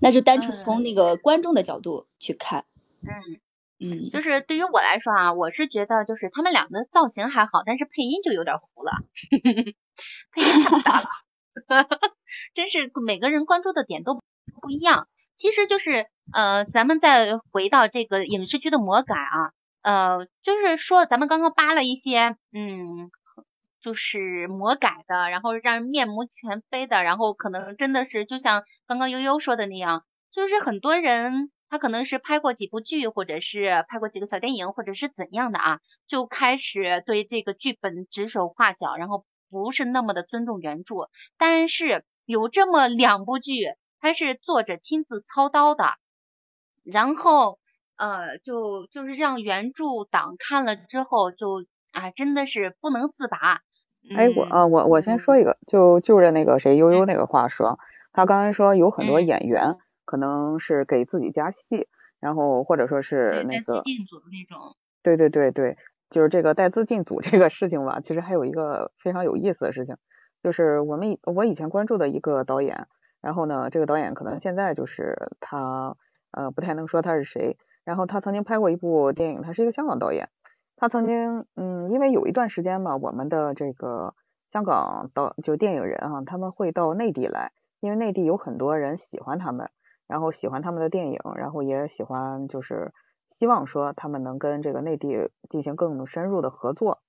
[0.00, 2.66] 那就单纯从那个观众的角度去看，
[3.00, 3.40] 嗯
[3.80, 8.92] 嗯，就是对于我来说啊，我是觉得就是他们两个造型还好，但是配音就有点糊了，
[10.30, 11.08] 配音太大了，
[12.52, 14.20] 真是每个人关注的点都
[14.60, 15.08] 不一样。
[15.34, 23.10] 其实就是呃，咱们再回到这个影视剧的魔改啊，呃，就是说咱们刚刚扒了一些，嗯，
[23.80, 31.50] 就是魔改的，然后让人面目全非的，然后可能真的是就像刚刚悠悠说的那样，就是很多人。
[31.70, 41.10] 他可能是拍过几部剧，或者是拍过几个小电影，或者是怎样的啊，就开始对这个剧本指手画脚，然后不是那么的尊重原著。
[41.36, 45.90] 但是有这么两部剧，它是作者亲自操刀的，
[46.84, 47.58] 然后
[47.98, 53.60] 呃，就就是让原著党看了之后，就啊，真的是不能自拔。
[54.16, 57.78] 哎，我啊，我我先说一个，就就着那个谁悠悠那个话说，
[58.12, 59.76] 他刚才说有很多演员。
[60.10, 61.86] 可能是给自己加戏，
[62.18, 64.74] 然后或者说是那个进组的那种。
[65.02, 65.76] 对对对对，
[66.08, 68.00] 就是这个带资进组 这个事情吧。
[68.00, 69.98] 其实还有一个非常有意思的事情，
[70.42, 72.86] 就是我们我以前关注的一个导演，
[73.20, 75.94] 然后呢，这个导演可能现在就是他
[76.30, 77.58] 呃不太能说他是谁。
[77.88, 80.28] 然后他曾经拍过一部电影，他是一个香港导演。
[80.76, 84.14] 他曾经嗯，因为有一段时间嘛，我们的这个
[84.52, 89.70] 香港导就是电影人啊，他们会到内地来，因为内地有很多人喜欢他们。
[90.06, 92.92] 然后喜欢他们的电影，然后也喜欢，就是
[93.30, 97.00] 希望说他们能跟这个内地进行更深入的合作，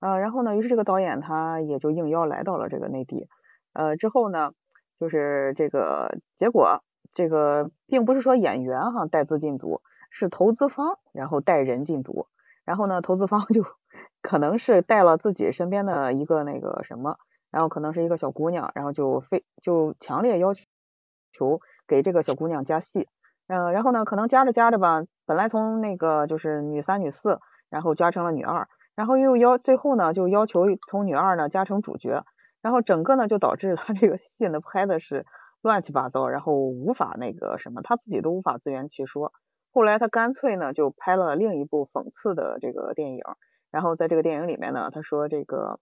[0.00, 3.28] 呃，然后呢，于是这个导演他也就应邀来到了这个内地，
[3.72, 4.52] 呃，之后呢，
[5.00, 9.82] 就是这个结果，这个并不是说演员哈带资进组，
[10.14, 12.28] 是投资方然后带人进组，
[12.64, 13.64] 然后呢，投资方就
[14.22, 17.18] 可能是带了自己身边的一个那个什么，
[17.50, 21.60] 然后可能是一个小姑娘，然后就非就强烈要求。
[21.86, 23.08] 给这个小姑娘加戏，
[23.46, 32.24] 嗯，然后呢，可能加着加着吧，本来从那个就是女三、女四，然后加成了女二，然后又要最后呢，就要求从女二呢加成主角，
[32.62, 35.26] 然后整个呢就导致他这个戏呢拍的是
[35.60, 39.32] 乱七八糟，然后无法那个什么，他自己都无法自圆其说。
[39.74, 43.22] 后来他干脆呢就拍了另一部讽刺的这个电影，
[43.70, 45.78] 然后在这个电影里面呢，他说这个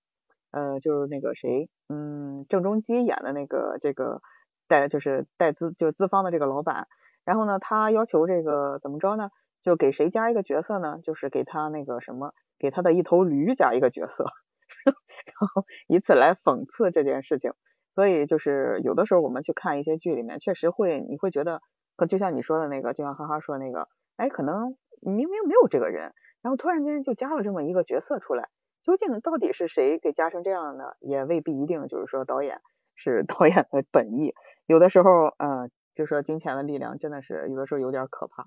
[0.50, 4.20] 呃就是那个谁，嗯，郑中基演的那个这个。
[4.68, 6.87] 带就是带资就是资方的这个老板，
[7.26, 9.28] 然后呢，他要求这个怎么着呢？
[9.61, 10.98] 就给谁加一个角色呢？
[11.02, 14.24] 就是给他那个什么，给他的一头驴加一个角色，
[15.26, 17.52] 然后以此来讽刺这件事情。
[17.94, 21.61] 所以就是有的时候我们去看一些剧里面，确实会你会觉得，
[22.09, 28.48] 就像你说的那个，就像哈哈说那个，哎，可能明明没有这个人，然后突然间就加了这么一个角色出来，
[28.83, 30.96] 究竟到底是谁给加成这样的？
[31.00, 32.61] 也未必一定就是说导演
[32.94, 34.35] 是 导演的本意。
[34.66, 38.46] 有的时候，嗯，就说金钱的力量真的是有的时候有点可怕，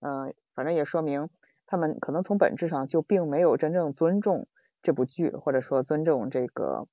[0.00, 1.28] 嗯，反正也说明
[1.66, 4.46] 他们可能从本质上就并没有真正尊重
[4.82, 6.86] 这部剧，或者说尊重这个，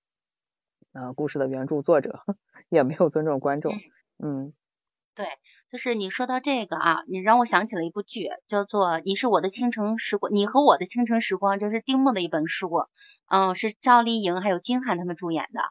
[0.94, 2.22] 呃，故事的原著作者，
[2.70, 3.74] 也没有尊重观众，
[4.18, 4.54] 嗯，
[5.15, 5.28] 对，
[5.71, 12.69] 就是你说到这个啊，你让我想起了一部剧，叫做《你是我的倾城时光》，你和我的倾城时光，这是丁墨的一本书，
[13.28, 15.62] 嗯，是赵丽颖还有金瀚他们主演的，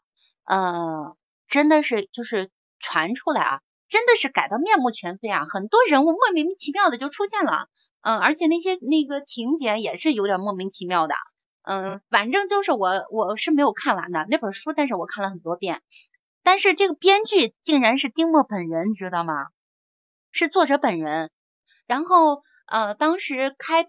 [0.44, 1.16] 呃，
[1.48, 2.50] 真的是就是。
[2.83, 5.44] 传出来啊，真的是改到面目全非啊！
[5.44, 7.68] 很多人物莫名其妙的就出现了，
[8.00, 11.14] 嗯，而且那些那个情节也是有点莫名其妙的，
[11.62, 15.83] 嗯，反正就是我我是没有看完的那本书，但是我看了很多遍。
[16.42, 19.35] 但是这个编剧竟然是丁墨本人，你知道吗？
[20.33, 21.31] 是作者本人。
[21.87, 23.87] 然后呃，当时开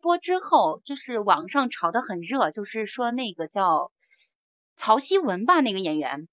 [0.00, 3.92] 播之后，就是网上炒得很热，就是说那个叫
[4.76, 6.28] 曹曦文吧，那个演员。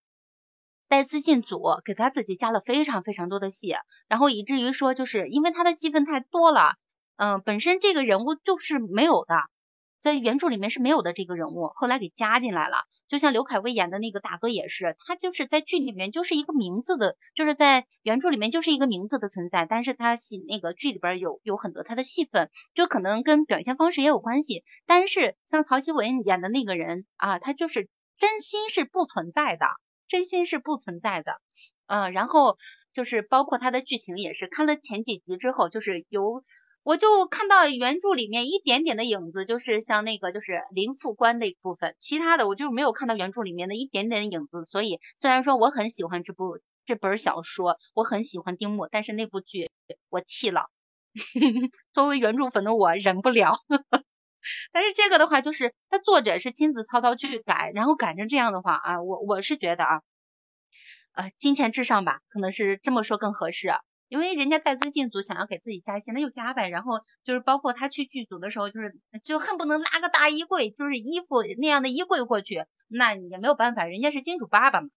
[0.88, 3.76] 带资进组，给他自己加了非常非常多的戏，
[4.08, 6.78] 然后以至于说，就是因为他的戏份太多了，
[7.16, 9.36] 嗯，本身这个人物就是没有的，
[10.00, 12.78] 在原著里面是没有的这个人物，后来给加进来了。
[13.10, 24.64] 就像刘恺威演的那个大哥也是，他就是在剧里面就是一个名字的，就是在原著里面就是一个名字的存在，但是他戏那个剧里边有有很多他的戏份，就可能跟表现方式也有关系。
[24.86, 29.66] 但是像曹曦文演的那个人啊，他就是真心是不存在的。
[30.08, 31.40] 真心是不存在的，
[31.86, 32.58] 嗯，然后
[32.94, 36.44] 就是包括他的剧情也是，看了前几集之后，就是有
[36.84, 44.66] 我就看到原著里面一点点的影子，就是像那个就是林副官那部分，其他的我就没有看到原著里面的一点点的影子。
[44.66, 49.70] 所以虽然说我很喜欢这部这本小说，我很喜欢丁墨，但是那部剧
[50.10, 50.70] 我气了，
[51.94, 53.54] 作为原著粉的我忍不了。
[54.72, 60.02] 但是这个的话，就是他作者是亲自操刀去改，然后改成这样的话啊，我我是觉得啊，
[61.12, 63.68] 呃，金钱至上吧，可能是这么说更合适。
[64.10, 66.68] 因为人家带资进组，想要给自己加薪，那就加呗。
[66.68, 74.90] 然后就是包括他去剧组的时候，就是就恨不能拉个大衣柜，就是衣服那样的衣柜过去，那也没有办法，人家是金主爸爸嘛。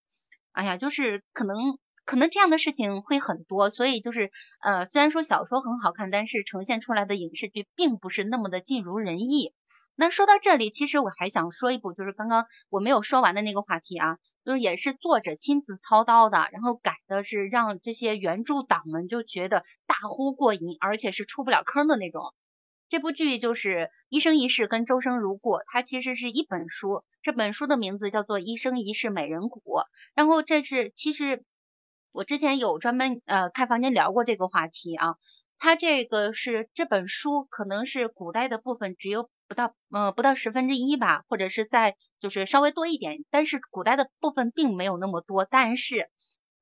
[0.53, 4.31] 哎呀，就是可能可能这样的事情会很多，所以就是
[4.63, 9.53] 呃，虽然说小说很好看，但是呈现出来的影视剧并不是那么的尽如人意。
[9.95, 22.35] 那说到这里，其实我还想说一部，就是刚刚我没有说完的那个话题啊，就是也是作者亲自操刀的，然后改的是让这些原著党们就觉得大呼过瘾，而且是出不了坑的那种。
[22.89, 23.69] 这部剧就是
[24.11, 29.61] 《一生一世》跟《周生如故》，它其实是一本书，这本书的名字叫做《一生一世美人谷》。
[30.15, 31.43] 然后这是其实
[32.13, 35.15] 我之前有专门呃开房间聊过这个话题啊，
[35.59, 46.09] 它这个是这本书可能是古代的部分只有不到呃不到十分之一吧，或者是在就是稍微多一点，但是古代的部分并没有那么多，但是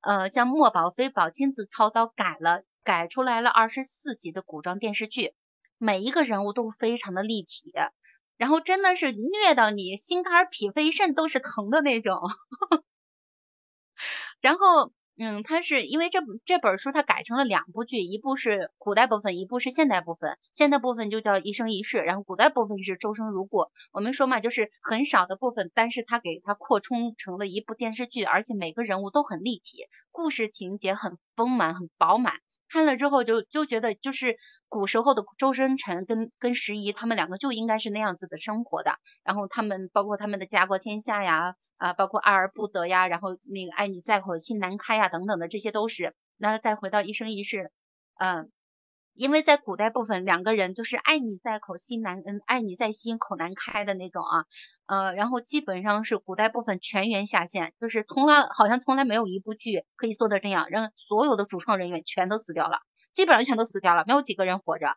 [0.00, 5.34] 呃将墨宝非宝亲自操刀改了，改出来了二十四集的古装电视剧。
[5.76, 7.72] 每一个人物都非常的立体，
[8.38, 12.18] 然后真的是虐到你心肝脾肺肾都是疼的那种。
[14.40, 14.92] 然后，
[15.22, 20.38] 嗯，它是因为这这本书它改成了两部剧，一部是古代部分，一部是现代部分。
[20.50, 23.66] 现代部分就叫一生一世，然后古代部分是周生如故。
[23.92, 32.33] 我们说嘛，就是很少的部分，但是它给它扩充成了一部电视剧，而且每个人物都很立体，故事情节很丰满，很饱满。
[32.70, 34.37] 看了之后就就觉得，就是
[34.68, 38.94] 古时候的周生辰跟跟时宜他们两个就应该是那样子的生活的。
[39.24, 46.14] 然后他们包括他们的家国天下呀，啊，包括爱而不得呀，然后那个爱你在口心难开呀，等等的，这些都是。
[46.38, 47.70] 那再回到一生一世，
[48.18, 48.50] 嗯。
[49.20, 54.46] 因为在古代部分，两个人就是爱你在口心难，嗯，爱你在心口难开的那种啊，
[54.87, 62.78] 呃，然后基本上是古代部分全员下线，就是从来好像从来没有一部剧可以做到这样，让所有的主创人员全都死掉了，
[63.12, 64.96] 基本上全都死掉了，没有几个人活着，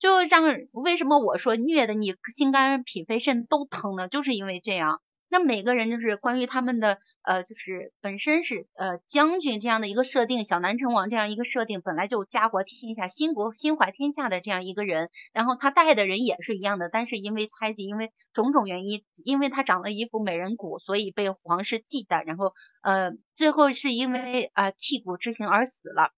[0.00, 4.08] 就让为什么我说虐的你心肝脾肺肾都疼呢？
[4.08, 5.00] 就是因为这样。
[5.32, 26.10] 那每个人就是关于他们的呃，就是本身是呃将军这样的一个设定，小南城王这样一个设定，本来就家国天下、心国心怀天下的这样一个人，然后他带的人也是一样的，但是因为猜忌，因为种种原因，因为他长了一副美人骨，所以被皇室忌惮，然后呃最后是因为啊剔骨之刑而死了。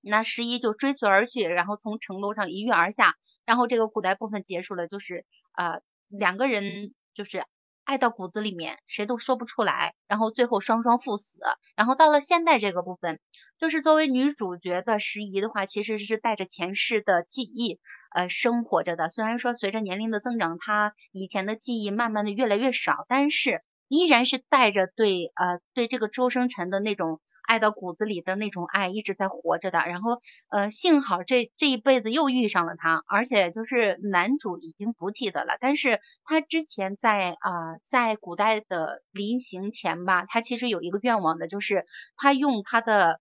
[0.00, 3.14] 那十一就追随而去，然后从城楼上一跃而下，
[3.46, 5.24] 然后这个古代部分结束了，就是
[5.56, 7.44] 呃两个人就是。
[7.90, 11.40] 爱到骨子里面，谁都说不出来，然后最后双双赴死。
[11.74, 13.18] 然后到了现代这个部分，
[13.58, 17.80] 就是作为女主角的时宜的话，其实是带着前世的记忆，
[18.14, 19.08] 呃，生活着的。
[19.08, 27.20] 虽然说随着年龄的增长，她以前的记忆慢慢的越来越少，但是依然是带着对呃对这个周生辰的那种。
[27.50, 41.86] 爱到骨子里的那种爱一直在活着的，然后呃幸好这这一辈子又遇上了他，而且就是男主已经不记得了，但是他之前在啊在古代的临行前吧，他其实有一个愿望的，就是
[42.16, 43.18] 他用他的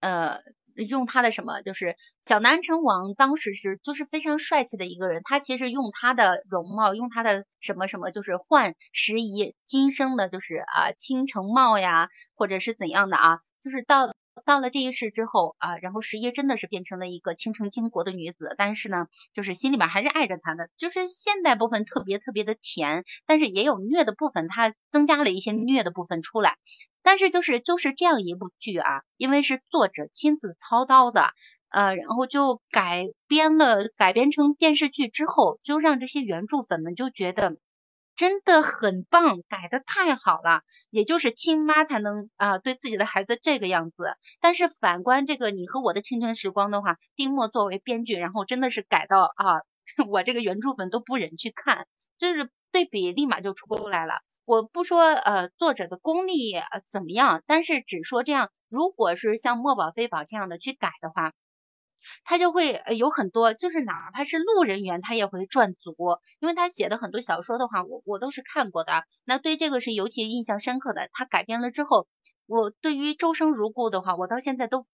[0.00, 0.40] 呃。
[0.84, 14.14] 用他的什么，就是小南城王当时是就是非常帅气的一个人，他其实用他的容貌，用他的什么什么，就是换时宜今生的，就是啊倾城貌呀，或者是怎样的啊，就是到。
[14.44, 20.68] 到了这一世之后啊，然后十一真的是变成了一个倾城倾国的女子，但是呢，就是心里面还是爱着他的。
[20.76, 26.56] 就是现代部分特别特别的甜，但是也有虐的部分，它增加了一些虐的部分出来。
[27.02, 31.30] 但是就是就是这样一部剧啊，因为是作者亲自操刀的，
[31.70, 37.56] 呃，然后就改编了，改编成电视剧之后，就让这些原著粉们就觉得。
[38.16, 44.16] 真的很棒，改的太好了，也就是亲妈才能啊对自己的孩子这个样子。
[44.40, 49.60] 但是反观这个你和我的青春时光的话，丁墨作为编剧，然后真的是改到啊，
[50.08, 54.14] 我这个原著粉都不忍去看，就是对比立马就出来了。
[54.46, 56.54] 我不说呃作者的功力
[56.90, 61.32] 怎么样，但是只说这样，如果是像墨宝非宝这样的去改的话。
[62.24, 65.94] 他就会有很多，就是哪怕是路人缘，他也会赚足，
[66.40, 69.04] 因为他写的很多小说的话，我我都是看过的。
[69.24, 71.08] 那对这个是尤其印象深刻的。
[71.12, 72.06] 他改编了之后，
[72.46, 74.86] 我对于周生如故的话，我到现在都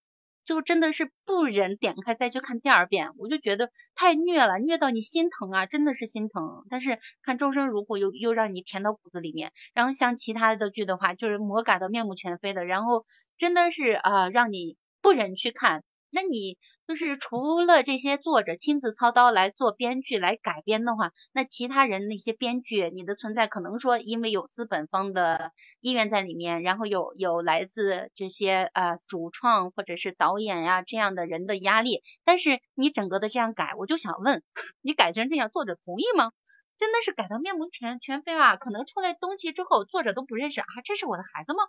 [0.45, 6.65] 就真的是不忍点开再去看第二遍，我就觉得太虐了，虐到你心疼啊，真的是心疼。
[6.69, 13.05] 但是看周生如故又又让你甜到骨子里面，然后像其他的剧的话，就是魔改的面目全非的，然后
[13.37, 15.83] 真的是啊让你不忍去看。
[16.09, 34.43] 那你就是除了这些作者亲自操刀来做编剧来改编的话，那其他人那些编剧，你的存在可能说因为有资本方的意愿在里面，然后有有来自这些呃主创或者是导演呀这样的人的压力，但是你整个的这样改，我就想问，
[34.81, 36.31] 你改成这样，作者同意吗？
[36.77, 38.57] 真的是改到面目全全非啊？
[38.57, 41.63] 可能出来东西之后，作者都不认识啊，这是我的孩子吗？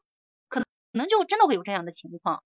[0.48, 2.42] 可能就真的会有这样的情况。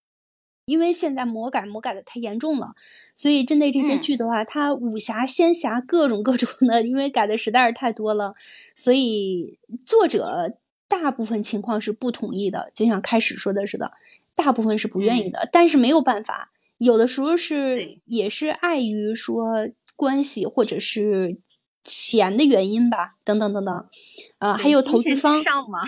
[0.68, 2.74] 因为现在魔改魔改的太严重了，
[3.14, 4.00] 所以针对这些嗯。
[4.02, 8.34] 剧的话，它武侠、仙侠各种各种的，因为改的实在是太多了，
[8.74, 13.92] 所以作者大部分情况是不同意的，就像开始说的似的，
[14.34, 21.38] 大部分是不愿意的，但是没有办法，有的时候是也是碍于说关系或者是
[21.84, 23.86] 钱的原因吧，等等等等，
[24.38, 25.36] 呃、还有投资方，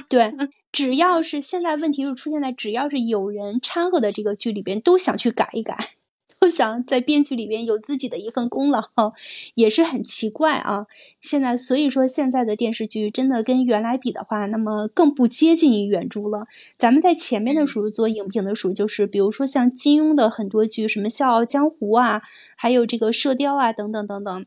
[0.09, 0.33] 对，
[0.73, 5.77] 只要是现在问题就出现在只要是有人掺和的这个剧里边，都想去改一改，
[6.39, 8.83] 都想在编剧里边有自己的一份功劳，
[9.55, 10.87] 也是很奇怪啊。
[11.21, 16.47] 现在所以说现在的电视剧真的跟原来比的话，那么更不接近于原著了。
[16.79, 22.23] 咱们在前面的时候做影评的时候，就是比如说像金庸的很多剧，什么《笑傲江湖》啊，
[22.57, 24.47] 还有这个《射雕》啊，等等等等。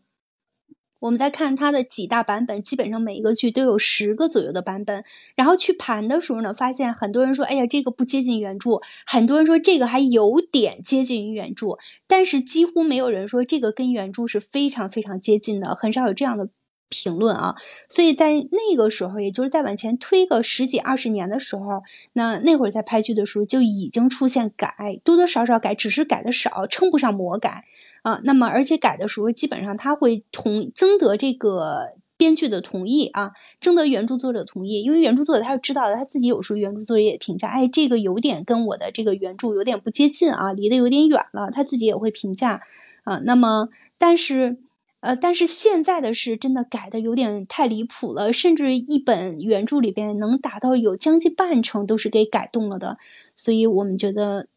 [1.03, 5.03] 我们再看它的几大版本，基本上每一个剧都有十个左右的版本。
[5.35, 11.77] 然后去盘的时候呢，发现很多人说，哎呀，这个不接近原著；很多人说这个还有点接近于原著，
[12.07, 16.47] 但是几乎没有人说这个跟原著是非常非常接近的，很少有这样的
[16.89, 17.55] 评论啊。
[17.87, 27.65] 所以在那个时候，也就是再往前推个十几二十年的时候，那那会儿在拍剧的时候就已经出现改，多多少少改，只是改的少，称不上魔改。
[28.03, 33.31] 啊，那么而且改的时候，基本上他会同征得这个编剧的同意啊，
[33.61, 42.61] 征得原著作者同意，因为原著作者他是知道的，他自己有时候原著作者也评价，哎，这个有点跟我的这个原著有点不接近啊，离得有点远了，他自己也会评价
[43.05, 43.19] 啊。
[43.19, 44.57] 那么，但是
[45.03, 52.97] 呃，但是现在的是真的改的有点太离谱了，甚至一本原著里边能达到有将近半成都是给改动了的，
[53.35, 54.47] 所以我们觉得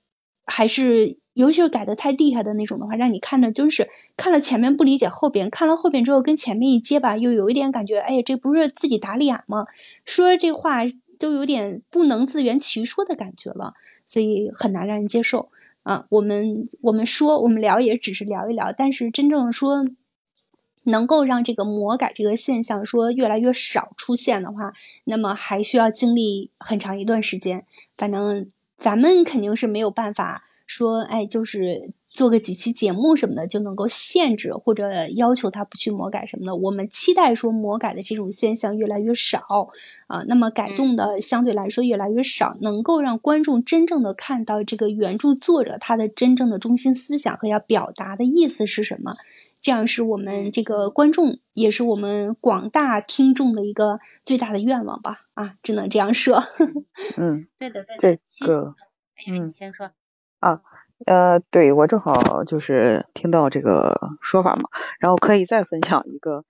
[0.47, 1.19] 还是。
[1.37, 9.67] 尤其是改的太厉害的那种的话，让你看着就是看了前面不理解后边，看了后边之后跟前面一接吧，又有一点感觉，哎，这不是自己打脸吗？
[10.07, 10.85] 说这话
[11.19, 13.75] 都有点不能自圆其说的感觉了，
[14.07, 15.51] 所以很难让人接受
[15.83, 16.07] 啊。
[16.09, 19.85] 我们我们说我们聊也只是聊一聊，但是真正说
[20.87, 24.73] 能够让这个魔改这个现象说越来越少出现的话，
[25.05, 27.65] 那么还需要经历很长一段时间。
[27.97, 30.43] 反正咱们肯定是没有办法。
[30.69, 36.57] 说，哎，就是做个几期节目什么的，就能够限制或者要求他不去魔改什么的。
[36.57, 39.71] 我们期待说魔改的这种现象越来越少
[40.09, 49.15] 啊，那么改动的相对来说越来越少，能够让观众真正的看到这个原著作者他的真正的中心思想和要表达的意思是什么。
[49.67, 55.23] 这样是我们这个观众，也是我们广大听众的一个最大的愿望吧？
[55.35, 56.39] 啊，只能这样说。
[57.19, 58.21] 嗯，对的，对的。
[58.23, 58.77] 其实个，
[59.17, 59.91] 哎呀，你先说。
[60.39, 60.63] 啊，
[61.07, 64.69] 呃，对我正好就是听到这个说法嘛，
[65.01, 66.45] 然后可以再分享一个，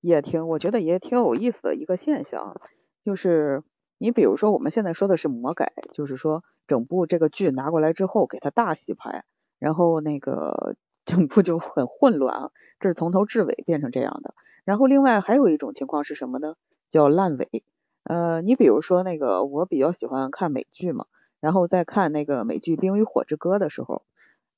[0.00, 2.58] 也挺我觉得也挺有意思的一个现象，
[3.04, 3.62] 就是
[3.98, 9.24] 你比如说我们现在说的是魔改，就是说整部这个剧拿过来之后给它大洗牌，
[9.58, 12.50] 然后那个整部就很混乱啊，
[12.80, 14.34] 这是从头至尾变成这样的。
[14.64, 16.54] 然后另外还有一种情况是什么呢？
[16.90, 17.64] 叫烂尾。
[18.04, 21.06] 呃，你比如说那个我比较喜欢看美剧嘛。
[21.40, 24.02] 然后再看那个美剧《冰与火之歌》的时候，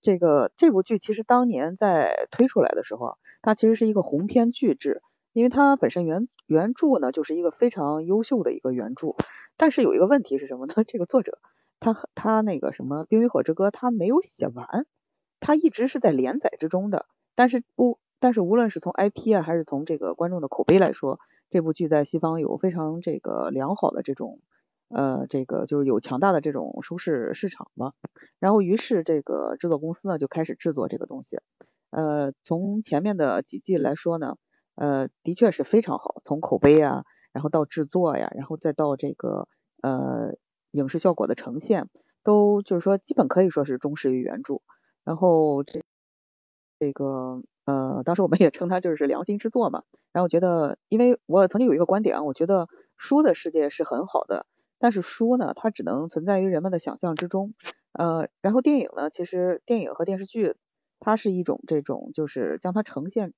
[0.03, 9.17] 这个这部剧其实当年在推出来的时候，它其实是一个鸿篇巨制，因为它本身原原著呢就是一个非常优秀的一个原著，
[9.57, 10.75] 但是有一个问题是什么呢？
[10.87, 11.41] 这个作者
[11.81, 14.87] 他他那个什么《冰与火之歌》他没有写完，
[15.47, 21.21] 它一直是在连载之中的，但是不但是无论是从 IP 啊还是从这个观众的口碑来说，
[21.51, 24.41] 这部剧在西方有非常这个良好的这种。
[24.89, 27.93] 呃，这个就是有强大的这种收视市场嘛，
[28.39, 31.41] 然后于是这个制作公司呢就开始制作这个东西。
[31.91, 34.37] 呃，从前面的几季来说呢，
[34.77, 39.49] 呃，的确是非常好，从口碑啊，然后到制作呀，然后再到这个
[39.83, 40.37] 呃
[40.71, 41.89] 影视效果的呈现，
[42.23, 44.63] 都就是说基本可以说是忠实于原著。
[45.07, 45.81] 然后这
[46.79, 49.85] 这个呃，当时我们也称它就是良心之作嘛。
[50.13, 54.47] 然后我觉得，因为我曾经有一个观点啊，我觉得书的世界是很好的。
[54.79, 57.55] 但是书呢，它只能存在于人们的想象之中，
[57.93, 60.57] 呃，然后电影呢，其实电影和电视剧，
[61.01, 63.33] 它是一种这种，就是将它呈现，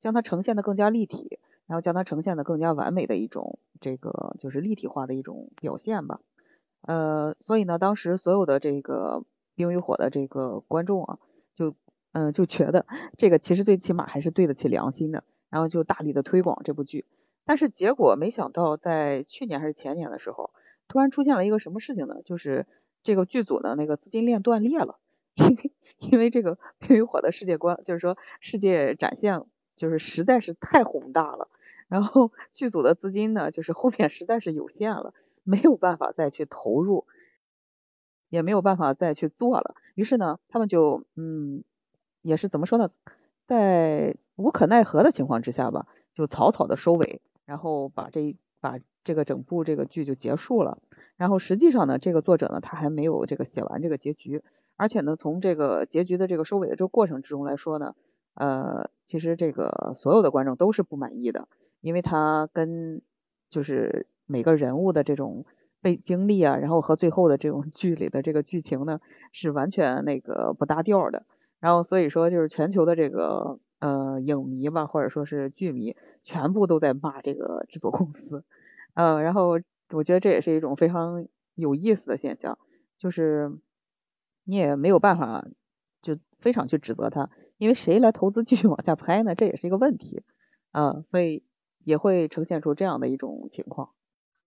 [0.00, 6.20] 将它呈现的更加立体，然后将它呈现的更加完美的一种，这个就是立体化的一种表现吧，
[6.82, 9.20] 呃，所以呢，当时所有的这个
[9.54, 11.18] 《冰与火》的这个观众啊，
[11.54, 11.74] 就
[12.12, 12.86] 嗯就觉得
[13.16, 17.04] 这个其实最起码还是对得起良心的，然后就大力的推广这部剧，
[17.44, 20.50] 但是结果没想到在去年还是前年的时候。
[20.86, 22.20] 突然出现了一个什么事情呢？
[22.26, 22.66] 就是
[23.02, 24.98] 这个剧组的那个资金链断裂了，
[25.34, 29.40] 因为因为这个《冰与火》的世界观，就是说世界展现
[29.76, 31.48] 就是实在是太宏大了，
[31.88, 37.06] 然后剧组的资金呢，就是后面实在是有限了，没有办法再去投入
[38.34, 39.76] 也没有办法再去做了。
[39.94, 41.62] 于是呢，他们就嗯，
[42.20, 42.90] 也是怎么说呢，
[43.46, 50.78] 在无可奈何的情况之下吧，就草草的收尾，然后把这把这个整部这个剧就结束了。
[51.16, 54.42] 然后实际上呢，这个作者呢，他还没有这个写完这个结局，
[54.76, 57.94] 而且呢，从这个结局的这个收尾的这个过程之中来说呢，
[58.34, 61.46] 呃，其实这个所有的观众都是不满意的，
[61.80, 63.00] 因为他跟
[63.48, 65.44] 就是每个人物的这种
[65.84, 69.00] 被经历啊，然后和最后的这种 剧里的这个剧情呢，
[69.32, 71.26] 是完全那个不搭调的。
[71.60, 78.42] 然后所以说，就是全球的这个呃影迷吧，或者说是剧迷，全部都在骂这个制作公司，
[78.94, 79.60] 呃，然后。
[79.90, 82.58] 我觉得这也是一种非常有意思的现象，
[82.98, 83.52] 就是
[84.42, 85.46] 你也没有办法
[86.00, 89.34] 就非常去指责他，因为谁来投资继续往下拍呢？
[89.34, 90.24] 这也是一个问题
[90.72, 91.44] 啊，所以
[91.84, 93.90] 也会呈现出这样的一种情况。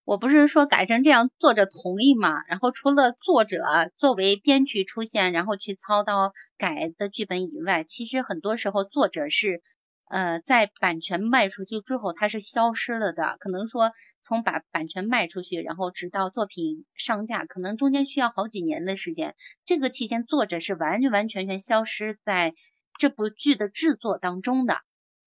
[0.08, 2.42] 我不是说改成这样，作者同意嘛？
[2.48, 3.60] 然后除了作者
[3.98, 9.62] 作为编剧出现，然后去操刀改的剧本以外，其实很多时候作者是。
[10.10, 13.36] 呃，在版权卖出去之后，它是消失了的。
[13.42, 13.92] 可能说
[14.22, 19.36] 从把版权卖出去，然后直到作品上架，可能中间需要好几年的时间。
[19.66, 22.54] 这个期间，作者是完完全全消失在
[22.98, 24.78] 这部剧的制作当中的。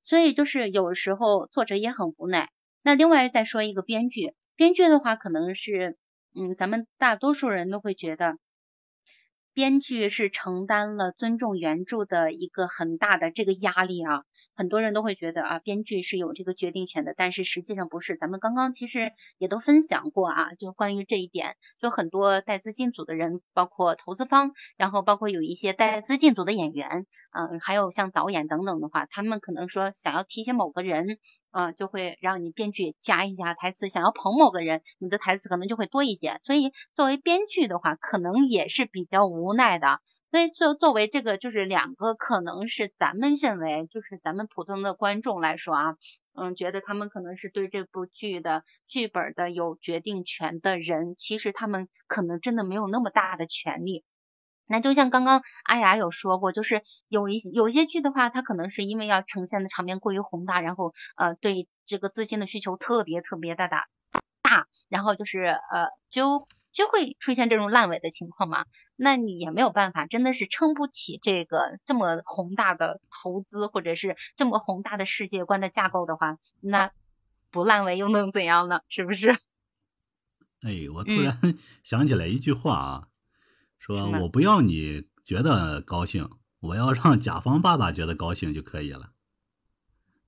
[0.03, 2.49] 所以就是有时候作者也很无奈。
[2.83, 5.96] 那另外再说一个编剧，编剧的话，可能是
[6.34, 8.36] 嗯，咱们大多数人都会觉得。
[9.54, 18.18] 编剧是承担了尊重原著的一个很大的这个压力啊，很多人都会觉得啊，编剧是有这个决定权的，但是实际上不是。
[18.18, 31.18] 咱们刚刚其实也都分享过啊，就关于这一点，就很多带资进组的人，包括投资方，然后包括有一些带资进组的演员，嗯，还有像导演等等的话，他们可能说想要提携某个人。
[31.51, 36.40] 啊，就会让你编剧加一加台词，想要捧某个人，你的台词可能就会多一些。
[36.44, 40.01] 所以作为编剧的话，可能也是比较无奈的。
[40.30, 45.96] 所以作作为这个就是两个，可能是咱们认为就是咱们普通的观众来说啊，
[46.34, 54.05] 嗯，觉得他们可能是对这部剧的剧本的有决定权的人，其实他们可能真的没有那么大的权利。
[54.70, 63.88] 那就像刚刚阿雅有说过，就是有一有一些剧的话，它可能是因为要呈现的场面过于宏大，然后呃对这个资金的需求特别特别的大
[64.42, 68.64] 大，然后就是呃就就会出现这种烂尾的情况嘛。
[68.94, 76.92] 那你也没有办法，真的是撑不起这个这么宏大的投资或者是这么宏大的世界观的架构的话，那
[77.50, 78.82] 不烂尾又能怎样呢？
[78.88, 79.32] 是不是？
[80.62, 81.36] 哎，我突然
[81.82, 83.09] 想起来一句话啊。
[83.81, 86.28] 说我不要你觉得高兴，
[86.61, 89.12] 我要让甲方爸爸觉得高兴就可以了，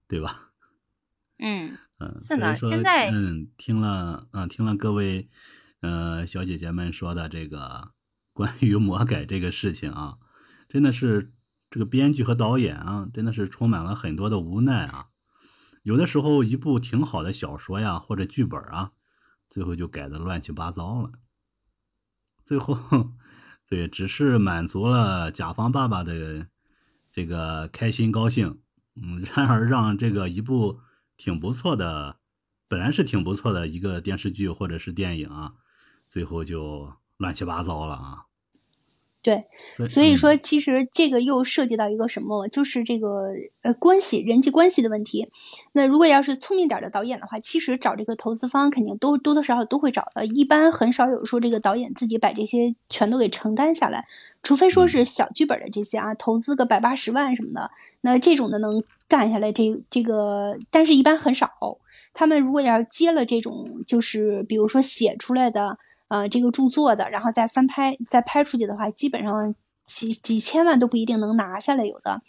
[0.09, 0.53] 对吧？
[1.39, 2.57] 嗯嗯，是的。
[2.57, 5.29] 现在嗯，听了嗯，听了各位
[5.81, 7.93] 呃小姐姐们说的这个
[8.33, 10.17] 关于魔改这个事情啊，
[10.69, 11.35] 真的是
[11.69, 15.09] 这个编剧和导演啊，真的是充满了很多的无奈啊。
[15.83, 18.93] 有的时候一部挺好的小说呀或者剧本啊，
[19.51, 21.13] 最后就改的乱七八糟了，
[22.43, 23.13] 最后。
[23.73, 26.47] 对，只是满足了甲方爸爸的
[27.11, 28.61] 这个开心高兴，
[28.97, 30.81] 嗯，然而让这个一部
[31.17, 32.19] 挺不错的，
[32.69, 35.55] 本来是挺不错的一个电视剧或者是电影啊，
[36.07, 38.27] 最后就乱七八糟了啊。
[39.23, 39.45] 对，
[39.87, 43.29] 所以说其实这个又涉及到一个什么，就是这个
[43.63, 45.29] 呃关系人际关系的问题。
[45.71, 50.27] 那如果要是聪明点的导演的话，其实找这个投资方肯定都多多少少都会找的。
[50.27, 54.05] 一般很少有说这个导演自己把这些全都给承担下来，
[54.43, 57.71] 除非说是小剧本的这些啊，投资个百八十万什么的，
[58.01, 61.49] 那这种的能干下来这这个，但是一般很少。
[62.13, 65.79] 他们如果要接了这种，就是比如说写出来的。
[66.13, 69.55] 呃，这个著作的，然后再翻拍，再拍出去的话，基本上
[69.87, 72.21] 几几千万都不一定能拿下来，有的，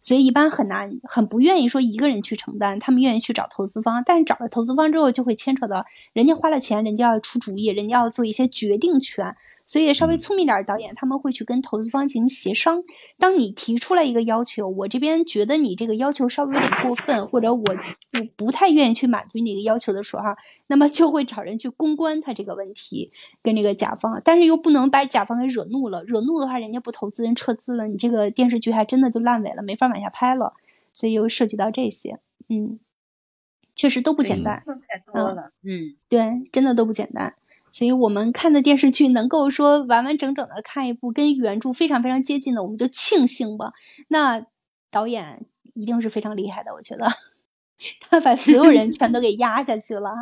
[0.00, 9.34] 所以一般很难，很不愿意说一个人去承担，他们愿意去找投资方，但是找了投资方之后，就会牵扯到人家花了钱，人家要出主意，人家要做一些决定权。
[9.64, 12.82] 所以稍微聪明点的导演，他们会去跟投资方进行协商。
[13.18, 20.36] 当你提出来一个要求，我这边觉得你这个要求稍微有点过分，或者我我不太愿意去满足你这个要求的时候，哈，
[20.66, 23.10] 那么就会找人去公关他这个问题，
[23.42, 30.54] 跟这个甲方，但是又不能把甲方给惹怒了，惹怒的话，人家不投资，人撤资了，你这个电视剧还真的就烂尾了，没法往下拍了。
[30.94, 32.18] 所以又涉及到这些，
[32.50, 32.78] 嗯，
[33.74, 37.34] 确实都不简单，太多了，嗯，对，真的都不简单。
[37.72, 43.72] 所以我们看的电视剧能够说完完整整的看一部跟原著非常非常接近的，我们就庆幸吧。
[44.08, 44.46] 那
[44.90, 47.06] 导演一定是非常厉害的，我觉得
[48.08, 50.16] 他把所有人全都给压下去了哈。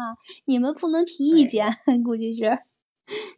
[0.47, 2.61] 你们不能提意见，估计是。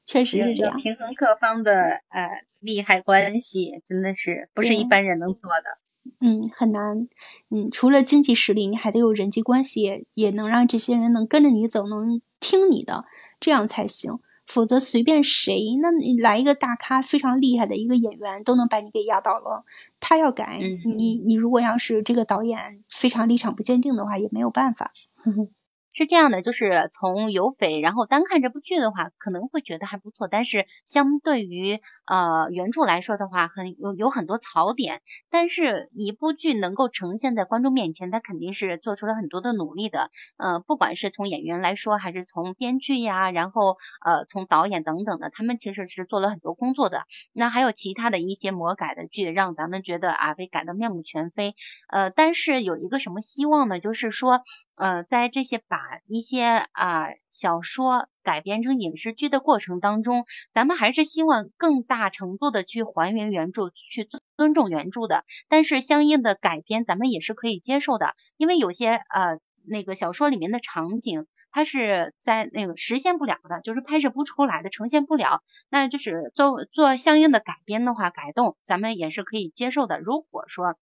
[0.05, 0.77] 确实是这样。
[0.77, 2.29] 平衡各方的呃
[2.61, 5.79] 利害关系，真的是不是一般人能做的。
[6.21, 7.09] 嗯，很难。
[7.49, 13.07] 嗯，除了经济实力，你还得有人际关系，也能让这些人能跟着你走，能听你的，
[13.43, 14.19] 这样才行。
[14.47, 19.65] 否则随便谁，那你来一个大咖，非常厉害的一个演员，都能把你给压倒了。
[20.01, 20.59] 他要改，
[20.97, 24.93] 你你如果要是这个导演非常立场不坚定的话，也没有办法。
[25.95, 30.27] 是这样的，就是从有匪，然后单看这部剧的话，可能会觉得还不错。
[30.27, 35.03] 但是相对于呃原著来说的话，很有有很多槽点。
[35.31, 40.11] 但是一部剧能够呈现在观众面前，它肯定是做出了很多的努力的。
[40.37, 47.03] 呃，不管是从演员来说，还是从编剧呀，然后呃从导演等等的，他们其实是做了很多工作的。
[47.33, 51.55] 那还有其他的一些魔改的剧，让咱们觉得啊被改得面目全非。
[51.89, 53.81] 呃，但是有一个什么希望呢？
[53.81, 54.43] 就是说。
[54.75, 56.43] 呃，在这些把一些
[56.73, 65.25] 啊小说改编成影视剧的过程当中，咱们还是希望更大程度的去还原原著，去尊重原著的。
[65.49, 80.01] 但是相应的改编，咱们也是可以接受的，因为有些呃那个小说里面的场景，它是在那个实现不了的，就是拍摄不出来的，呈现不了，那就是做做相应的改编的话，改动咱们也是可以接受的。
[80.01, 80.77] 如果说，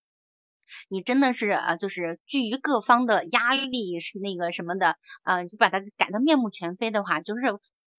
[0.89, 7.47] 你真的是啊，就是基于各方的压力是那个什么的，呃，就把它改得面目全非的话，就是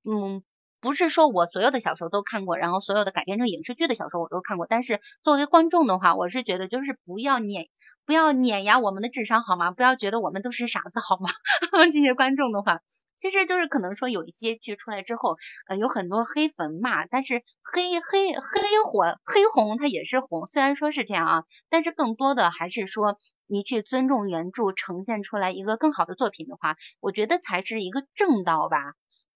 [0.04, 0.44] 嗯，
[0.80, 7.68] 不是说我所有的小说都看过，然后所有的改编成影视剧的小说我都看过，但是作为观众的话，我是觉得就是不要碾
[8.06, 9.72] 不要碾压我们的智商好吗？
[9.72, 11.30] 不要觉得我们都是傻子好吗？
[11.92, 12.82] 这些观众的话。
[13.22, 18.40] 其实就是可能说有一些剧出来之后，呃，有很多黑粉骂，但是黑黑黑
[18.84, 28.78] 火黑红它也是红，虽然说是这样啊，但是更多的还是说你去尊重原著，呈现出来一个更好的作品的话，我觉得才是一个正道吧，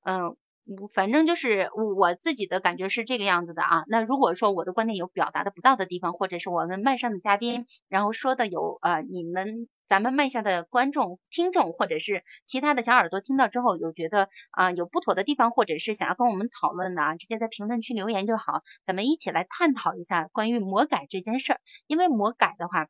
[0.03, 0.35] 嗯。
[0.93, 3.83] 反正就是我自己的感觉是这个样子的啊。
[3.87, 21.61] 那如果说我的观点有表达的不到的地方，或者是我们麦上的嘉宾，然后说的有呃你们咱们麦下的观众、听众，或者是其他的小耳朵听到之后有觉得啊有不妥的地方，或者是想要跟我们讨论的啊，直接在评论区留言就好，咱们一起来探讨一下关于魔改这件事儿。
[21.87, 22.87] 因为魔改的话。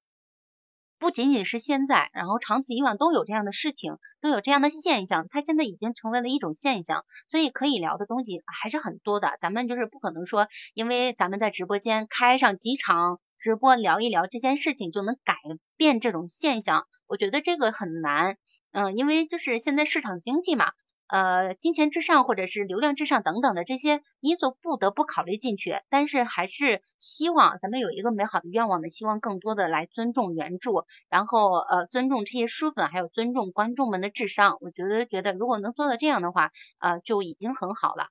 [0.97, 9.37] 不仅仅是现在，然后长此以往都有这样的事情，都有这样的现象，它现在已经成为了一种现象，所以可以聊的东西还是很多的。
[9.39, 15.35] 咱们就是不可能说，因为咱们在直播间开上几场直播聊一聊这件事情，就能改
[15.75, 16.87] 变这种现象。
[17.07, 18.37] 我觉得这个很难，
[18.71, 20.71] 嗯，因为就是现在市场经济嘛。
[21.07, 34.57] 呃，金钱至上，或者是流量至上等等的这些因素不得不考虑进去，但是还是希望咱们有一个美好的愿望呢，希望更多的来尊重原著，然后呃尊重这些书粉，还有尊重观众们的智商。
[34.61, 38.07] 我觉得觉得如果能做到这样的话，呃就已经很好了。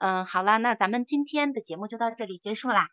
[0.00, 2.88] 嗯，好了，那咱们今天的节目就到这里结束啦。